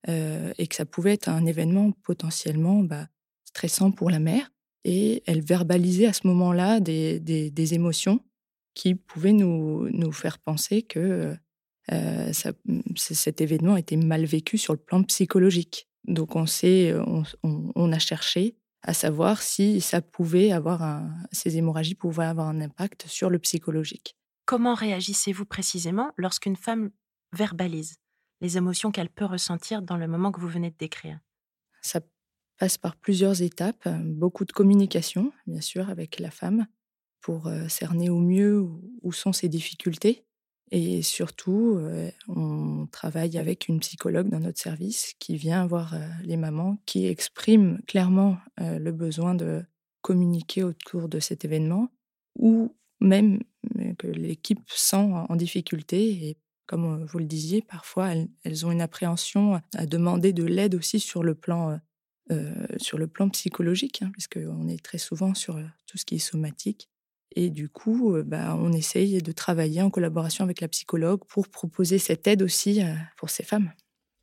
et 0.06 0.66
que 0.66 0.74
ça 0.74 0.84
pouvait 0.84 1.14
être 1.14 1.30
un 1.30 1.46
événement 1.46 1.92
potentiellement 2.02 2.82
bah, 2.82 3.08
stressant 3.46 3.90
pour 3.90 4.10
la 4.10 4.18
mère. 4.18 4.52
Et 4.84 5.22
elle 5.26 5.40
verbalisait 5.40 6.06
à 6.06 6.12
ce 6.12 6.26
moment-là 6.26 6.78
des 6.78 7.74
émotions 7.74 8.20
qui 8.74 8.94
pouvaient 8.94 9.32
nous, 9.32 9.88
nous 9.90 10.12
faire 10.12 10.38
penser 10.38 10.82
que 10.82 11.36
euh, 11.92 12.32
ça, 12.32 12.52
cet 12.96 13.40
événement 13.40 13.76
était 13.76 13.96
mal 13.96 14.24
vécu 14.24 14.58
sur 14.58 14.72
le 14.72 14.78
plan 14.78 15.02
psychologique. 15.02 15.88
Donc 16.04 16.36
on, 16.36 16.46
sait, 16.46 16.94
on, 16.94 17.24
on, 17.42 17.92
a 17.92 17.98
cherché 17.98 18.56
à 18.82 18.92
savoir 18.92 19.42
si 19.42 19.80
ça 19.80 20.02
pouvait 20.02 20.52
avoir 20.52 20.82
un, 20.82 21.14
ces 21.32 21.56
hémorragies 21.56 21.94
pouvaient 21.94 22.26
avoir 22.26 22.48
un 22.48 22.60
impact 22.60 23.06
sur 23.06 23.30
le 23.30 23.38
psychologique. 23.38 24.16
Comment 24.44 24.74
réagissez-vous 24.74 25.46
précisément 25.46 26.12
lorsqu'une 26.18 26.56
femme 26.56 26.90
verbalise 27.32 27.96
les 28.40 28.58
émotions 28.58 28.90
qu'elle 28.90 29.08
peut 29.08 29.24
ressentir 29.24 29.80
dans 29.80 29.96
le 29.96 30.06
moment 30.06 30.32
que 30.32 30.40
vous 30.40 30.48
venez 30.48 30.70
de 30.70 30.76
décrire? 30.76 31.18
Ça 31.80 32.00
passe 32.58 32.76
par 32.76 32.96
plusieurs 32.96 33.40
étapes, 33.40 33.88
beaucoup 34.04 34.44
de 34.44 34.52
communication, 34.52 35.32
bien 35.46 35.62
sûr, 35.62 35.88
avec 35.88 36.20
la 36.20 36.30
femme, 36.30 36.66
pour 37.24 37.50
cerner 37.68 38.10
au 38.10 38.18
mieux 38.20 38.60
où 39.00 39.12
sont 39.12 39.32
ses 39.32 39.48
difficultés. 39.48 40.26
Et 40.70 41.00
surtout, 41.00 41.80
on 42.28 42.86
travaille 42.92 43.38
avec 43.38 43.66
une 43.66 43.80
psychologue 43.80 44.28
dans 44.28 44.40
notre 44.40 44.60
service 44.60 45.14
qui 45.18 45.36
vient 45.36 45.66
voir 45.66 45.94
les 46.22 46.36
mamans, 46.36 46.76
qui 46.84 47.06
exprime 47.06 47.80
clairement 47.86 48.36
le 48.58 48.90
besoin 48.90 49.34
de 49.34 49.64
communiquer 50.02 50.64
autour 50.64 51.08
de 51.08 51.18
cet 51.18 51.46
événement, 51.46 51.88
ou 52.38 52.76
même 53.00 53.42
que 53.96 54.06
l'équipe 54.06 54.60
sent 54.66 55.08
en 55.28 55.36
difficulté. 55.36 56.28
Et 56.28 56.36
comme 56.66 57.06
vous 57.06 57.18
le 57.18 57.24
disiez, 57.24 57.62
parfois 57.62 58.12
elles, 58.42 58.66
ont 58.66 58.70
une 58.70 58.82
appréhension 58.82 59.62
à 59.74 59.86
demander 59.86 60.34
de 60.34 60.44
l'aide 60.44 60.74
aussi 60.74 61.00
sur 61.00 61.22
le 61.22 61.34
plan, 61.34 61.80
sur 62.76 62.98
le 62.98 63.06
plan 63.06 63.30
psychologique, 63.30 64.02
hein, 64.02 64.10
puisqu'on 64.12 64.68
est 64.68 64.84
très 64.84 64.98
souvent 64.98 65.32
sur 65.32 65.58
tout 65.86 65.96
ce 65.96 66.04
qui 66.04 66.16
est 66.16 66.18
somatique. 66.18 66.90
Et 67.34 67.50
du 67.50 67.68
coup, 67.68 68.16
bah, 68.24 68.56
on 68.58 68.72
essaye 68.72 69.20
de 69.20 69.32
travailler 69.32 69.82
en 69.82 69.90
collaboration 69.90 70.44
avec 70.44 70.60
la 70.60 70.68
psychologue 70.68 71.20
pour 71.28 71.48
proposer 71.48 71.98
cette 71.98 72.26
aide 72.26 72.42
aussi 72.42 72.80
pour 73.16 73.30
ces 73.30 73.42
femmes. 73.42 73.72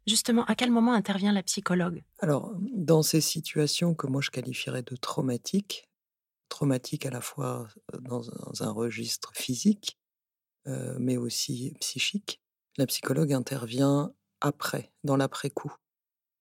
Justement, 0.07 0.45
à 0.45 0.55
quel 0.55 0.71
moment 0.71 0.93
intervient 0.93 1.31
la 1.31 1.43
psychologue? 1.43 2.03
Alors, 2.19 2.55
dans 2.73 3.03
ces 3.03 3.21
situations 3.21 3.93
que 3.93 4.07
moi 4.07 4.21
je 4.21 4.31
qualifierais 4.31 4.81
de 4.81 4.95
traumatiques, 4.95 5.89
traumatiques 6.49 7.05
à 7.05 7.11
la 7.11 7.21
fois 7.21 7.67
dans 7.99 8.23
un 8.61 8.71
registre 8.71 9.31
physique, 9.35 9.99
mais 10.65 11.17
aussi 11.17 11.75
psychique, 11.79 12.41
la 12.77 12.85
psychologue 12.85 13.33
intervient 13.33 14.13
après, 14.39 14.91
dans 15.03 15.17
l'après-coup. 15.17 15.73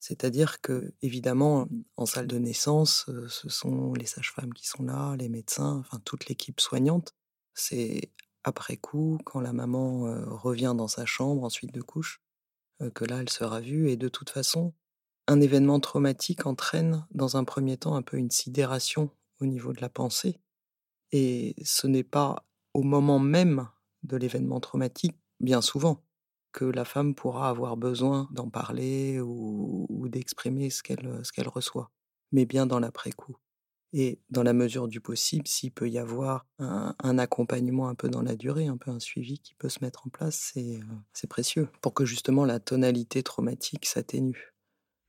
C'est-à-dire 0.01 0.61
que, 0.61 0.95
évidemment, 1.03 1.69
en 1.97 2.07
salle 2.07 2.27
de 2.27 2.39
naissance, 2.39 3.09
ce 3.29 3.49
sont 3.49 3.93
les 3.93 4.07
sages-femmes 4.07 4.55
qui 4.55 4.67
sont 4.67 4.83
là, 4.83 5.15
les 5.17 5.29
médecins, 5.29 5.77
enfin 5.79 6.01
toute 6.05 6.27
l'équipe 6.27 6.61
soignante. 6.61 7.15
C'est 7.55 8.11
après 8.43 8.79
coup, 8.79 9.19
quand 9.25 9.41
la 9.41 9.53
maman 9.53 10.05
revient 10.27 10.75
dans 10.75 10.89
sa 10.89 11.05
chambre 11.05 11.45
ensuite 11.45 11.75
de 11.75 11.83
couche, 11.83 12.23
que 12.95 13.05
là, 13.05 13.19
elle 13.19 13.29
sera 13.29 13.61
vue. 13.61 13.91
Et 13.91 13.99
de 13.99 14.09
toute 14.09 14.31
façon, 14.31 14.73
un 15.27 15.43
événement 15.43 15.79
traumatique 15.81 16.47
entraîne, 16.47 17.07
dans 17.11 17.37
un 17.37 17.45
premier 17.45 17.77
temps, 17.77 17.95
un 17.95 18.03
peu 18.03 18.17
une 18.17 18.31
sidération 18.31 19.11
au 19.39 19.45
niveau 19.45 19.75
de 19.75 19.83
la 19.83 19.91
pensée. 19.91 20.41
Et 21.13 21.55
ce 21.63 21.87
n'est 21.87 22.05
pas 22.05 22.47
au 22.73 22.83
moment 22.83 23.19
même 23.19 23.69
de 24.03 24.17
l'événement 24.17 24.61
traumatique, 24.61 25.19
bien 25.41 25.61
souvent, 25.61 26.03
que 26.53 26.65
la 26.65 26.85
femme 26.85 27.15
pourra 27.15 27.49
avoir 27.49 27.77
besoin 27.77 28.29
d'en 28.33 28.49
parler 28.49 29.21
ou, 29.21 29.87
d'exprimer 30.09 30.71
ce 30.71 30.83
qu'elle 30.83 31.21
ce 31.23 31.31
qu'elle 31.31 31.49
reçoit, 31.49 31.91
mais 32.33 32.47
bien 32.47 32.67
dans 32.67 32.81
l'après-coup. 32.81 33.37
Et 33.93 34.21
dans 34.31 34.43
la 34.43 34.53
mesure 34.53 34.87
du 34.87 35.01
possible, 35.01 35.49
s'il 35.49 35.73
peut 35.73 35.89
y 35.89 35.99
avoir 35.99 36.47
un, 36.59 37.19
accompagnement 37.19 37.89
un 37.89 37.95
peu 37.95 38.09
dans 38.09 38.23
la 38.23 38.37
durée, 38.37 38.67
un 38.67 38.77
peu 38.77 38.91
un 38.91 39.01
suivi 39.01 39.41
qui 39.41 39.55
peut 39.55 39.69
se 39.69 39.79
mettre 39.83 40.07
en 40.07 40.11
place, 40.11 40.53
c'est 41.13 41.27
précieux 41.27 41.69
pour 41.81 41.93
que 41.93 42.05
justement 42.05 42.45
la 42.45 42.61
tonalité 42.61 43.23
traumatique 43.23 43.87
s'atténue. 43.87 44.55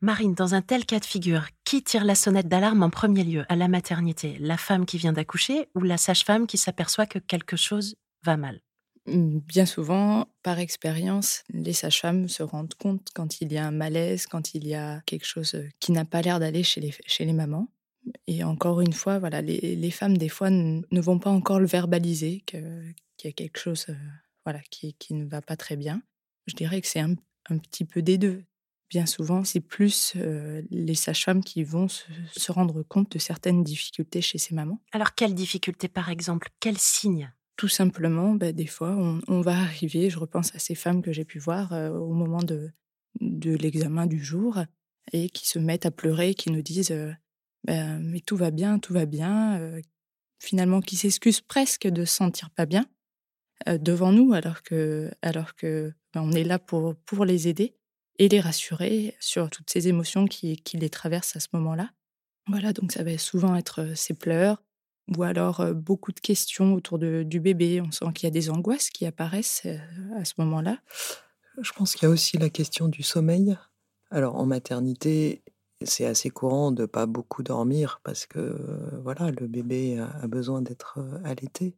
Marine, 0.03 0.33
dans 0.33 0.55
un 0.55 0.63
tel 0.63 0.87
cas 0.87 0.99
de 0.99 1.05
figure, 1.05 1.45
qui 1.63 1.83
tire 1.83 2.05
la 2.05 2.15
sonnette 2.15 2.47
d'alarme 2.47 2.81
en 2.81 2.89
premier 2.89 3.23
lieu? 3.23 3.45
À 3.49 3.55
la 3.55 3.67
maternité 3.67 4.35
La 4.39 4.57
femme 4.57 4.87
qui 4.87 4.97
vient 4.97 5.13
d'accoucher 5.13 5.69
ou 5.75 5.81
la 5.81 5.97
sage-femme 5.97 6.47
qui 6.47 6.57
s'aperçoit 6.57 7.05
que 7.05 7.19
quelque 7.19 7.55
chose 7.55 7.95
va 8.23 8.35
mal? 8.35 8.61
Bien 9.07 9.65
souvent, 9.65 10.27
par 10.43 10.59
expérience, 10.59 11.43
les 11.49 11.73
sages-femmes 11.73 12.27
se 12.29 12.43
rendent 12.43 12.73
compte 12.75 13.09
quand 13.13 13.41
il 13.41 13.51
y 13.51 13.57
a 13.57 13.65
un 13.65 13.71
malaise, 13.71 14.27
quand 14.27 14.53
il 14.53 14.67
y 14.67 14.75
a 14.75 15.01
quelque 15.05 15.25
chose 15.25 15.55
qui 15.79 15.91
n'a 15.91 16.05
pas 16.05 16.21
l'air 16.21 16.39
d'aller 16.39 16.63
chez 16.63 16.81
les, 16.81 16.93
chez 17.07 17.25
les 17.25 17.33
mamans. 17.33 17.67
Et 18.27 18.43
encore 18.43 18.81
une 18.81 18.93
fois, 18.93 19.19
voilà, 19.19 19.41
les, 19.41 19.91
femmes, 19.91 20.17
des 20.17 20.29
fois, 20.29 20.49
ne 20.49 21.01
vont 21.01 21.19
pas 21.19 21.29
encore 21.29 21.59
le 21.59 21.67
verbaliser, 21.67 22.41
qu'il 22.45 22.95
y 23.23 23.27
a 23.27 23.31
quelque 23.31 23.59
chose 23.59 23.87
voilà, 24.43 24.59
qui, 24.69 24.95
ne 25.11 25.25
va 25.25 25.41
pas 25.41 25.55
très 25.55 25.75
bien. 25.75 26.01
Je 26.47 26.55
dirais 26.55 26.81
que 26.81 26.87
c'est 26.87 26.99
un, 26.99 27.15
un, 27.49 27.57
petit 27.57 27.85
peu 27.85 28.01
des 28.01 28.17
deux. 28.17 28.43
Bien 28.89 29.05
souvent, 29.05 29.43
c'est 29.43 29.59
plus 29.59 30.15
les 30.69 30.95
sages-femmes 30.95 31.43
qui 31.43 31.63
vont 31.63 31.87
se, 31.87 32.05
se 32.31 32.51
rendre 32.51 32.81
compte 32.83 33.11
de 33.11 33.19
certaines 33.19 33.63
difficultés 33.63 34.21
chez 34.21 34.37
ces 34.37 34.55
mamans. 34.55 34.81
Alors, 34.91 35.13
quelles 35.15 35.35
difficultés, 35.35 35.87
par 35.87 36.09
exemple? 36.09 36.49
Quels 36.59 36.79
signes? 36.79 37.31
Tout 37.55 37.67
simplement, 37.67 38.33
bah, 38.33 38.51
des 38.51 38.65
fois, 38.65 38.95
on, 39.27 39.41
va 39.41 39.57
arriver, 39.57 40.09
je 40.09 40.19
repense 40.19 40.55
à 40.55 40.59
ces 40.59 40.75
femmes 40.75 41.01
que 41.01 41.11
j'ai 41.11 41.25
pu 41.25 41.39
voir 41.39 41.73
euh, 41.73 41.89
au 41.89 42.13
moment 42.13 42.41
de, 42.41 42.71
de 43.19 43.55
l'examen 43.55 44.07
du 44.07 44.23
jour, 44.23 44.59
et 45.13 45.29
qui 45.29 45.47
se 45.47 45.59
mettent 45.59 45.85
à 45.85 45.91
pleurer, 45.91 46.33
qui 46.33 46.51
nous 46.51 46.61
disent 46.61 46.91
euh, 46.91 47.11
bah, 47.65 47.99
Mais 47.99 48.19
tout 48.19 48.37
va 48.37 48.51
bien, 48.51 48.79
tout 48.79 48.93
va 48.93 49.05
bien 49.05 49.59
euh, 49.59 49.81
finalement, 50.39 50.81
qui 50.81 50.95
s'excusent 50.95 51.41
presque 51.41 51.87
de 51.87 52.05
se 52.05 52.15
sentir 52.15 52.49
pas 52.49 52.65
bien 52.65 52.85
devant 53.67 54.11
nous, 54.11 54.33
alors 54.33 54.63
que, 54.63 55.11
alors 55.21 55.53
que 55.53 55.93
bah, 56.13 56.21
on 56.23 56.31
est 56.31 56.43
là 56.43 56.57
pour, 56.57 56.95
pour 57.05 57.25
les 57.25 57.47
aider 57.47 57.75
et 58.17 58.27
les 58.27 58.39
rassurer 58.39 59.15
sur 59.19 59.51
toutes 59.51 59.69
ces 59.69 59.87
émotions 59.87 60.25
qui, 60.25 60.57
qui 60.57 60.77
les 60.77 60.89
traversent 60.89 61.35
à 61.35 61.39
ce 61.39 61.49
moment-là. 61.53 61.91
Voilà, 62.47 62.73
donc 62.73 62.91
ça 62.91 63.03
va 63.03 63.15
souvent 63.19 63.55
être 63.55 63.95
ces 63.95 64.15
pleurs, 64.15 64.63
ou 65.07 65.23
alors 65.23 65.73
beaucoup 65.73 66.11
de 66.11 66.19
questions 66.19 66.73
autour 66.73 66.99
de, 66.99 67.23
du 67.23 67.39
bébé. 67.39 67.81
On 67.81 67.91
sent 67.91 68.05
qu'il 68.13 68.27
y 68.27 68.27
a 68.27 68.31
des 68.31 68.49
angoisses 68.49 68.89
qui 68.89 69.05
apparaissent 69.05 69.67
à 70.15 70.25
ce 70.25 70.33
moment-là. 70.37 70.79
Je 71.61 71.71
pense 71.73 71.95
qu'il 71.95 72.07
y 72.07 72.09
a 72.09 72.13
aussi 72.13 72.37
la 72.37 72.49
question 72.49 72.87
du 72.87 73.03
sommeil. 73.03 73.57
Alors 74.09 74.35
en 74.35 74.45
maternité, 74.45 75.43
c'est 75.83 76.05
assez 76.05 76.29
courant 76.29 76.71
de 76.71 76.85
pas 76.85 77.05
beaucoup 77.05 77.43
dormir 77.43 77.99
parce 78.03 78.25
que 78.25 78.57
voilà, 79.03 79.31
le 79.31 79.47
bébé 79.47 79.99
a 79.99 80.27
besoin 80.27 80.61
d'être 80.61 80.99
allaité. 81.25 81.75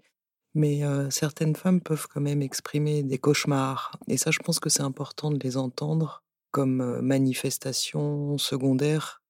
Mais 0.53 0.81
certaines 1.09 1.55
femmes 1.55 1.81
peuvent 1.81 2.07
quand 2.07 2.21
même 2.21 2.43
exprimer 2.43 3.01
des 3.01 3.17
cauchemars. 3.17 3.97
Et 4.07 4.17
ça, 4.17 4.29
je 4.29 4.39
pense 4.39 4.59
que 4.59 4.69
c'est 4.69 4.83
important 4.83 5.31
de 5.31 5.39
les 5.39 5.57
entendre 5.57 6.23
comme 6.51 7.01
manifestation 7.01 8.37
secondaire 8.37 9.23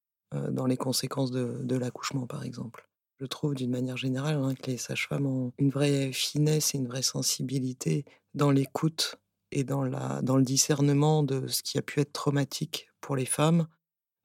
dans 0.50 0.66
les 0.66 0.76
conséquences 0.76 1.32
de 1.32 1.76
l'accouchement, 1.78 2.28
par 2.28 2.44
exemple. 2.44 2.90
Je 3.24 3.28
trouve 3.28 3.56
d'une 3.56 3.72
manière 3.72 3.96
générale 3.96 4.36
hein, 4.36 4.54
que 4.54 4.70
les 4.70 4.76
sages-femmes 4.76 5.26
ont 5.26 5.54
une 5.58 5.70
vraie 5.70 6.12
finesse 6.12 6.76
et 6.76 6.78
une 6.78 6.90
vraie 6.90 7.02
sensibilité 7.02 8.04
dans 8.34 8.52
l'écoute 8.52 9.16
et 9.54 9.64
dans, 9.64 9.82
le 9.82 10.42
discernement 10.42 11.24
de 11.24 11.48
ce 11.48 11.64
qui 11.64 11.78
a 11.78 11.82
pu 11.82 12.02
être 12.02 12.12
traumatique 12.12 12.90
pour 13.00 13.16
les 13.16 13.26
femmes, 13.26 13.68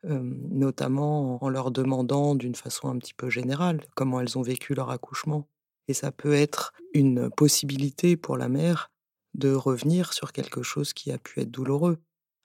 notamment 0.02 1.40
en 1.44 1.48
leur 1.48 1.70
demandant 1.70 2.34
d'une 2.34 2.56
façon 2.56 2.88
un 2.88 2.98
petit 2.98 3.14
peu 3.14 3.30
générale 3.30 3.86
comment 3.94 4.20
elles 4.20 4.36
ont 4.36 4.42
vécu 4.42 4.74
leur 4.74 4.90
accouchement. 4.90 5.48
Et 5.86 5.94
ça 5.94 6.10
peut 6.10 6.34
être 6.34 6.72
une 6.92 7.30
possibilité 7.30 8.16
pour 8.16 8.36
la 8.36 8.48
mère 8.48 8.90
de 9.34 9.52
revenir 9.52 10.12
sur 10.12 10.32
quelque 10.32 10.64
chose 10.64 10.92
qui 10.92 11.12
a 11.12 11.18
pu 11.18 11.38
être 11.38 11.52
douloureux. 11.52 11.98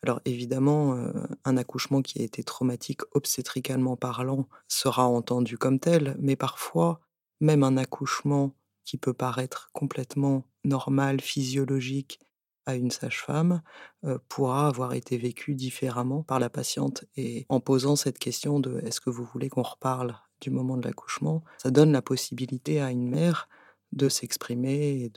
Alors 0.03 0.19
évidemment, 0.25 0.98
un 1.45 1.57
accouchement 1.57 2.01
qui 2.01 2.22
a 2.22 2.24
été 2.24 2.43
traumatique 2.43 3.01
obstétricalement 3.13 3.95
parlant 3.95 4.50
sera 4.67 5.07
entendu 5.07 5.57
comme 5.57 5.79
tel, 5.79 6.17
mais 6.19 6.36
parfois, 6.36 7.00
même 7.39 7.63
un 7.63 7.77
accouchement 7.77 8.53
qui 8.83 8.98
peut 8.98 9.13
paraître 9.13 9.69
complètement 9.72 10.45
normal, 10.65 11.22
physiologique 11.22 12.19
à 12.65 12.75
une 12.75 12.91
sage-femme, 12.91 13.62
pourra 14.27 14.67
avoir 14.67 14.93
été 14.93 15.17
vécu 15.17 15.55
différemment 15.55 16.22
par 16.22 16.39
la 16.39 16.50
patiente. 16.50 17.05
Et 17.15 17.45
en 17.48 17.62
posant 17.62 17.95
cette 17.95 18.19
question 18.19 18.60
de 18.60 18.81
est-ce 18.86 19.00
que 19.00 19.10
vous 19.10 19.24
voulez 19.24 19.48
qu'on 19.48 19.63
reparle 19.63 20.17
du 20.41 20.50
moment 20.50 20.75
de 20.75 20.86
l'accouchement, 20.86 21.45
ça 21.57 21.72
donne 21.72 21.93
la 21.93 22.01
possibilité 22.01 22.81
à 22.81 22.91
une 22.91 23.10
mère 23.10 23.48
de 23.93 24.10
s'exprimer 24.10 25.03
et, 25.03 25.12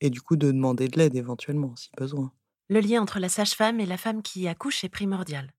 et 0.00 0.10
du 0.10 0.20
coup 0.20 0.34
de 0.34 0.50
demander 0.50 0.88
de 0.88 0.98
l'aide 0.98 1.14
éventuellement 1.14 1.76
si 1.76 1.90
besoin. 1.96 2.32
Le 2.68 2.80
lien 2.80 3.00
entre 3.00 3.20
la 3.20 3.28
sage-femme 3.28 3.78
et 3.78 3.86
la 3.86 3.96
femme 3.96 4.22
qui 4.22 4.48
accouche 4.48 4.82
est 4.82 4.88
primordial. 4.88 5.52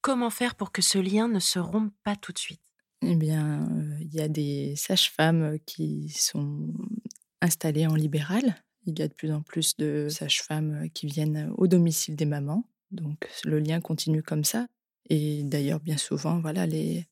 Comment 0.00 0.30
faire 0.30 0.54
pour 0.54 0.72
que 0.72 0.80
ce 0.80 0.98
lien 0.98 1.28
ne 1.28 1.38
se 1.38 1.58
rompe 1.58 1.92
pas 2.04 2.16
tout 2.16 2.32
de 2.32 2.38
suite? 2.38 2.62
Eh 3.02 3.16
bien, 3.16 3.68
il 4.00 4.14
y 4.14 4.20
a 4.20 4.28
des 4.28 4.74
sages-femmes 4.76 5.58
qui 5.66 6.08
sont 6.08 6.72
installées 7.40 7.86
en 7.86 7.94
libéral. 7.94 8.56
Il 8.86 8.98
y 8.98 9.02
a 9.02 9.08
de 9.08 9.12
plus 9.12 9.30
en 9.30 9.42
plus 9.42 9.76
de 9.76 10.08
sages-femmes 10.08 10.88
qui 10.94 11.06
viennent 11.06 11.52
au 11.58 11.66
domicile 11.66 12.16
des 12.16 12.24
mamans. 12.24 12.66
Donc 12.90 13.28
le 13.44 13.58
lien 13.58 13.80
continue 13.80 14.22
comme 14.22 14.44
ça. 14.44 14.66
Et 15.10 15.42
d'ailleurs, 15.42 15.80
bien 15.80 15.98
souvent, 15.98 16.40
voilà, 16.40 16.66
les, 16.66 17.06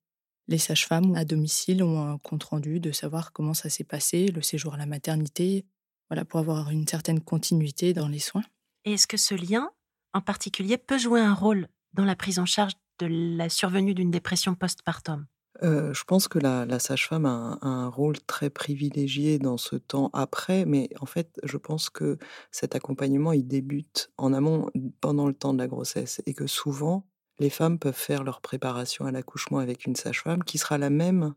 les 0.49 0.59
sages-femmes 0.59 1.15
à 1.15 1.25
domicile 1.25 1.83
ont 1.83 2.03
un 2.03 2.19
compte-rendu 2.19 2.81
de 2.81 2.93
savoir 2.93 3.33
comment 3.33 3.55
ça 3.55 3.69
s'est 3.69 3.85
passé, 3.85 4.29
le 4.29 4.43
séjour 4.43 4.75
à 4.75 4.79
la 4.79 4.87
maternité, 4.87 5.67
voilà, 6.09 6.25
pour 6.25 6.41
avoir 6.41 6.71
une 6.71 6.89
certaine 6.89 7.21
continuité 7.21 7.93
dans 7.93 8.09
les 8.09 8.19
soins. 8.19 8.45
Et 8.85 8.95
est-ce 8.95 9.07
que 9.07 9.17
ce 9.17 9.35
lien, 9.35 9.71
en 10.15 10.21
particulier, 10.21 10.79
peut 10.79 10.99
jouer 10.99 11.21
un 11.21 11.35
rôle 11.35 11.69
dans 11.93 12.05
la 12.05 12.17
prise 12.17 12.39
en 12.39 12.47
charge 12.47 12.73
de 12.99 13.07
la 13.37 13.49
survenue 13.49 13.95
d'une 13.95 14.11
dépression 14.11 14.55
postpartum? 14.55 15.27
Euh, 15.63 15.93
je 15.93 16.05
pense 16.05 16.29
que 16.29 16.39
la, 16.39 16.79
sage-femme 16.79 17.27
a, 17.27 17.59
un, 17.61 17.89
rôle 17.89 18.19
très 18.21 18.49
privilégié 18.49 19.39
dans 19.39 19.59
ce 19.59 19.77
temps 19.77 20.11
après, 20.13 20.65
mais 20.65 20.89
en 21.01 21.07
fait, 21.07 21.39
je 21.43 21.57
pense 21.59 21.91
que 21.91 22.19
cet 22.51 22.75
accompagnement, 22.75 23.33
il 23.33 23.47
débute 23.47 24.11
en 24.17 24.33
amont 24.33 24.71
pendant 25.01 25.27
le 25.27 25.35
temps 25.35 25.53
de 25.53 25.59
la 25.59 25.69
grossesse 25.69 26.23
et 26.25 26.33
que 26.33 26.47
souvent, 26.47 27.07
les 27.39 27.51
femmes 27.51 27.79
peuvent 27.79 27.93
faire 27.93 28.25
leur 28.25 28.41
préparation 28.41 29.05
à 29.05 29.13
l'accouchement 29.13 29.59
avec 29.59 29.87
une 29.87 29.97
sage-femme 29.97 30.45
qui 30.45 30.59
sera 30.59 30.79
la 30.79 30.91
même 30.91 31.35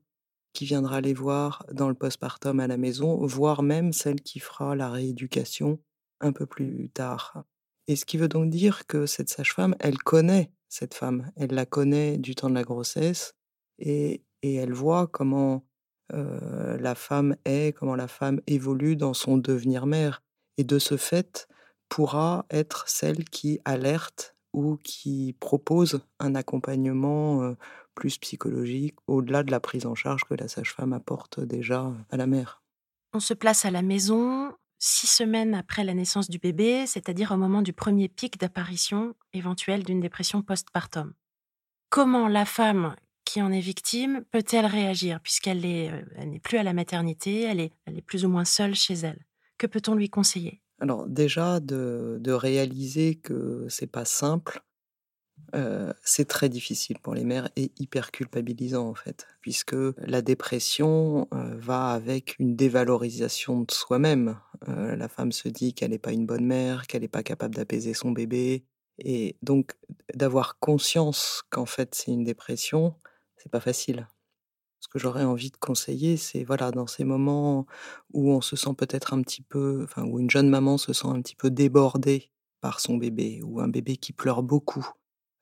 qui 0.53 0.65
viendra 0.65 1.01
les 1.01 1.15
voir 1.15 1.65
dans 1.71 1.89
le 1.89 1.95
postpartum 1.95 2.59
à 2.59 2.67
la 2.67 2.77
maison, 2.77 3.25
voire 3.25 3.63
même 3.63 3.91
celle 3.91 4.21
qui 4.21 4.39
fera 4.39 4.75
la 4.75 4.89
rééducation 4.89 5.79
un 6.23 6.31
peu 6.31 6.45
plus 6.45 6.89
tard. 6.89 7.43
Et 7.87 7.95
ce 7.95 8.05
qui 8.05 8.17
veut 8.17 8.27
donc 8.27 8.49
dire 8.49 8.87
que 8.87 9.05
cette 9.05 9.29
sage-femme, 9.29 9.75
elle 9.79 9.97
connaît 9.97 10.51
cette 10.69 10.95
femme, 10.95 11.31
elle 11.35 11.51
la 11.51 11.65
connaît 11.65 12.17
du 12.17 12.33
temps 12.33 12.49
de 12.49 12.55
la 12.55 12.63
grossesse 12.63 13.35
et, 13.77 14.23
elle 14.41 14.73
voit 14.73 15.07
comment 15.07 15.63
la 16.09 16.95
femme 16.95 17.37
est, 17.45 17.73
comment 17.73 17.95
la 17.95 18.09
femme 18.09 18.41
évolue 18.45 18.97
dans 18.97 19.13
son 19.13 19.37
devenir 19.37 19.85
mère. 19.85 20.21
Et 20.57 20.65
de 20.65 20.79
ce 20.79 20.97
fait, 20.97 21.47
pourra 21.87 22.45
être 22.49 22.89
celle 22.89 23.23
qui 23.23 23.59
alerte 23.63 24.35
ou 24.51 24.77
qui 24.83 25.35
propose 25.39 26.01
un 26.19 26.35
accompagnement 26.35 27.55
plus 27.95 28.17
psychologique 28.17 28.95
au-delà 29.07 29.43
de 29.43 29.51
la 29.51 29.59
prise 29.59 29.85
en 29.85 29.95
charge 29.95 30.23
que 30.25 30.33
la 30.33 30.47
sage-femme 30.47 30.93
apporte 30.93 31.39
déjà 31.39 31.91
à 32.09 32.17
la 32.17 32.27
mère. 32.27 32.61
On 33.13 33.19
se 33.19 33.33
place 33.33 33.65
à 33.65 33.71
la 33.71 33.81
maison 33.81 34.51
six 34.85 35.07
semaines 35.07 35.55
après 35.55 35.85
la 35.85 35.93
naissance 35.93 36.29
du 36.29 36.39
bébé, 36.39 36.85
c'est-à-dire 36.87 37.31
au 37.31 37.37
moment 37.37 37.61
du 37.61 37.71
premier 37.71 38.09
pic 38.09 38.37
d'apparition 38.37 39.15
éventuelle 39.31 39.83
d'une 39.83 40.01
dépression 40.01 40.41
postpartum. 40.41 41.13
Comment 41.89 42.27
la 42.27 42.43
femme 42.43 42.97
qui 43.23 43.41
en 43.41 43.53
est 43.53 43.61
victime 43.61 44.25
peut-elle 44.29 44.65
réagir 44.65 45.21
puisqu'elle 45.21 45.61
n'est 45.61 46.39
plus 46.43 46.58
à 46.58 46.63
la 46.63 46.73
maternité, 46.73 47.43
elle 47.43 47.62
est, 47.62 48.01
plus 48.05 48.25
ou 48.25 48.29
moins 48.29 48.43
seule 48.43 48.75
chez 48.75 48.95
elle? 48.95 49.25
Que 49.58 49.67
peut-on 49.67 49.95
lui 49.95 50.10
conseiller? 50.10 50.62
Alors 50.81 51.08
déjà 51.08 51.62
de, 51.62 52.19
réaliser 52.27 53.15
que 53.15 53.65
c'est 53.69 53.88
pas 53.88 54.03
simple, 54.03 54.62
c'est 56.03 56.27
très 56.27 56.49
difficile 56.49 56.97
pour 56.99 57.13
les 57.13 57.23
mères 57.23 57.49
et 57.55 57.71
hyper 57.77 58.11
culpabilisant 58.11 58.87
en 58.87 58.95
fait, 58.95 59.27
puisque 59.41 59.75
la 59.97 60.21
dépression 60.21 61.27
va 61.31 61.91
avec 61.91 62.37
une 62.39 62.55
dévalorisation 62.55 63.61
de 63.61 63.71
soi-même. 63.71 64.39
la 64.67 65.07
femme 65.07 65.31
se 65.31 65.49
dit 65.49 65.73
qu'elle 65.73 65.91
n'est 65.91 65.99
pas 65.99 66.11
une 66.11 66.25
bonne 66.25 66.45
mère, 66.45 66.87
qu'elle 66.87 67.01
n'est 67.01 67.07
pas 67.07 67.23
capable 67.23 67.55
d'apaiser 67.55 67.93
son 67.93 68.11
bébé, 68.11 68.65
et 68.99 69.37
donc 69.41 69.73
d'avoir 70.13 70.59
conscience 70.59 71.43
qu'en 71.49 71.65
fait 71.65 71.95
c'est 71.95 72.11
une 72.11 72.23
dépression, 72.23 72.95
c'est 73.37 73.51
pas 73.51 73.59
facile. 73.59 74.07
Ce 74.79 74.87
que 74.87 74.99
j'aurais 74.99 75.23
envie 75.23 75.49
de 75.49 75.57
conseiller, 75.57 76.17
c'est 76.17 76.43
voilà, 76.43 76.71
dans 76.71 76.87
ces 76.87 77.03
moments 77.05 77.65
où 78.13 78.31
on 78.31 78.41
se 78.41 78.55
sent 78.55 78.73
peut-être 78.77 79.13
un 79.13 79.21
petit 79.21 79.41
peu, 79.41 79.81
enfin, 79.83 80.03
où 80.03 80.19
une 80.19 80.29
jeune 80.29 80.49
maman 80.49 80.77
se 80.77 80.91
sent 80.93 81.07
un 81.07 81.21
petit 81.21 81.35
peu 81.35 81.49
débordée 81.49 82.31
par 82.59 82.79
son 82.79 82.97
bébé, 82.97 83.41
ou 83.43 83.61
un 83.61 83.69
bébé 83.69 83.97
qui 83.97 84.13
pleure 84.13 84.43
beaucoup. 84.43 84.87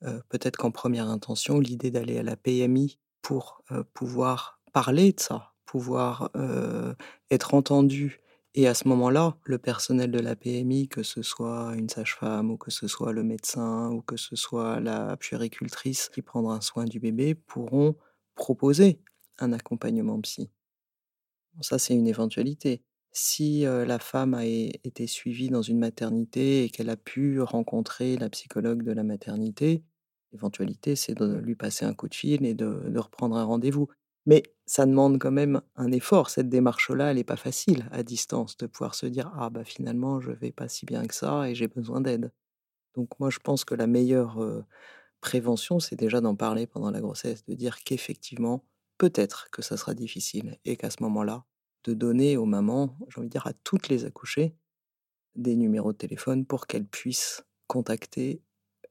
Euh, 0.03 0.19
peut-être 0.29 0.57
qu'en 0.57 0.71
première 0.71 1.09
intention, 1.09 1.59
l'idée 1.59 1.91
d'aller 1.91 2.17
à 2.17 2.23
la 2.23 2.35
PMI 2.35 2.99
pour 3.21 3.63
euh, 3.71 3.83
pouvoir 3.93 4.59
parler 4.73 5.13
de 5.13 5.19
ça, 5.19 5.53
pouvoir 5.65 6.31
euh, 6.35 6.93
être 7.29 7.53
entendu. 7.53 8.19
Et 8.53 8.67
à 8.67 8.73
ce 8.73 8.87
moment-là, 8.87 9.37
le 9.43 9.57
personnel 9.59 10.11
de 10.11 10.19
la 10.19 10.35
PMI, 10.35 10.89
que 10.89 11.03
ce 11.03 11.21
soit 11.21 11.73
une 11.75 11.87
sage-femme 11.87 12.51
ou 12.51 12.57
que 12.57 12.71
ce 12.71 12.87
soit 12.87 13.13
le 13.13 13.23
médecin 13.23 13.89
ou 13.91 14.01
que 14.01 14.17
ce 14.17 14.35
soit 14.35 14.79
la 14.79 15.15
puéricultrice 15.17 16.09
qui 16.09 16.21
prendra 16.21 16.59
soin 16.61 16.85
du 16.85 16.99
bébé, 16.99 17.35
pourront 17.35 17.95
proposer 18.35 18.99
un 19.39 19.53
accompagnement 19.53 20.19
psy. 20.21 20.49
ça, 21.61 21.79
c'est 21.79 21.93
une 21.93 22.07
éventualité. 22.07 22.83
Si 23.13 23.61
la 23.61 23.99
femme 23.99 24.33
a 24.33 24.45
été 24.45 25.07
suivie 25.07 25.49
dans 25.49 25.61
une 25.61 25.79
maternité 25.79 26.63
et 26.63 26.69
qu'elle 26.69 26.89
a 26.89 26.97
pu 26.97 27.41
rencontrer 27.41 28.17
la 28.17 28.29
psychologue 28.29 28.83
de 28.83 28.91
la 28.91 29.03
maternité, 29.03 29.83
l'éventualité, 30.31 30.95
c'est 30.95 31.13
de 31.15 31.35
lui 31.37 31.55
passer 31.55 31.85
un 31.85 31.93
coup 31.93 32.07
de 32.07 32.15
fil 32.15 32.45
et 32.45 32.53
de, 32.53 32.97
reprendre 32.97 33.35
un 33.35 33.43
rendez-vous. 33.43 33.87
Mais 34.25 34.43
ça 34.65 34.85
demande 34.85 35.19
quand 35.19 35.31
même 35.31 35.61
un 35.75 35.91
effort. 35.91 36.29
Cette 36.29 36.49
démarche-là, 36.49 37.11
elle 37.11 37.17
n'est 37.17 37.23
pas 37.23 37.35
facile 37.35 37.87
à 37.91 38.03
distance 38.03 38.55
de 38.57 38.67
pouvoir 38.67 38.95
se 38.95 39.07
dire 39.07 39.31
ah 39.35 39.49
bah 39.49 39.63
finalement 39.63 40.19
je 40.21 40.31
vais 40.31 40.51
pas 40.51 40.67
si 40.67 40.85
bien 40.85 41.05
que 41.07 41.15
ça 41.15 41.49
et 41.49 41.55
j'ai 41.55 41.67
besoin 41.67 42.01
d'aide. 42.01 42.31
Donc 42.95 43.19
moi 43.19 43.29
je 43.31 43.39
pense 43.39 43.65
que 43.65 43.73
la 43.73 43.87
meilleure 43.87 44.37
prévention, 45.21 45.79
c'est 45.79 45.95
déjà 45.95 46.21
d'en 46.21 46.35
parler 46.35 46.67
pendant 46.67 46.91
la 46.91 47.01
grossesse, 47.01 47.45
de 47.45 47.55
dire 47.55 47.83
qu'effectivement 47.83 48.63
peut-être 48.97 49.49
que 49.49 49.63
ça 49.63 49.77
sera 49.77 49.95
difficile 49.95 50.59
et 50.65 50.77
qu'à 50.77 50.91
ce 50.91 51.01
moment-là, 51.01 51.45
de 51.85 51.93
donner 51.95 52.37
aux 52.37 52.45
mamans, 52.45 52.95
j'ai 53.09 53.19
envie 53.19 53.27
de 53.27 53.31
dire 53.31 53.47
à 53.47 53.53
toutes 53.53 53.89
les 53.89 54.05
accouchées, 54.05 54.55
des 55.35 55.55
numéros 55.55 55.93
de 55.93 55.97
téléphone 55.97 56.45
pour 56.45 56.67
qu'elles 56.67 56.85
puissent 56.85 57.43
contacter 57.67 58.43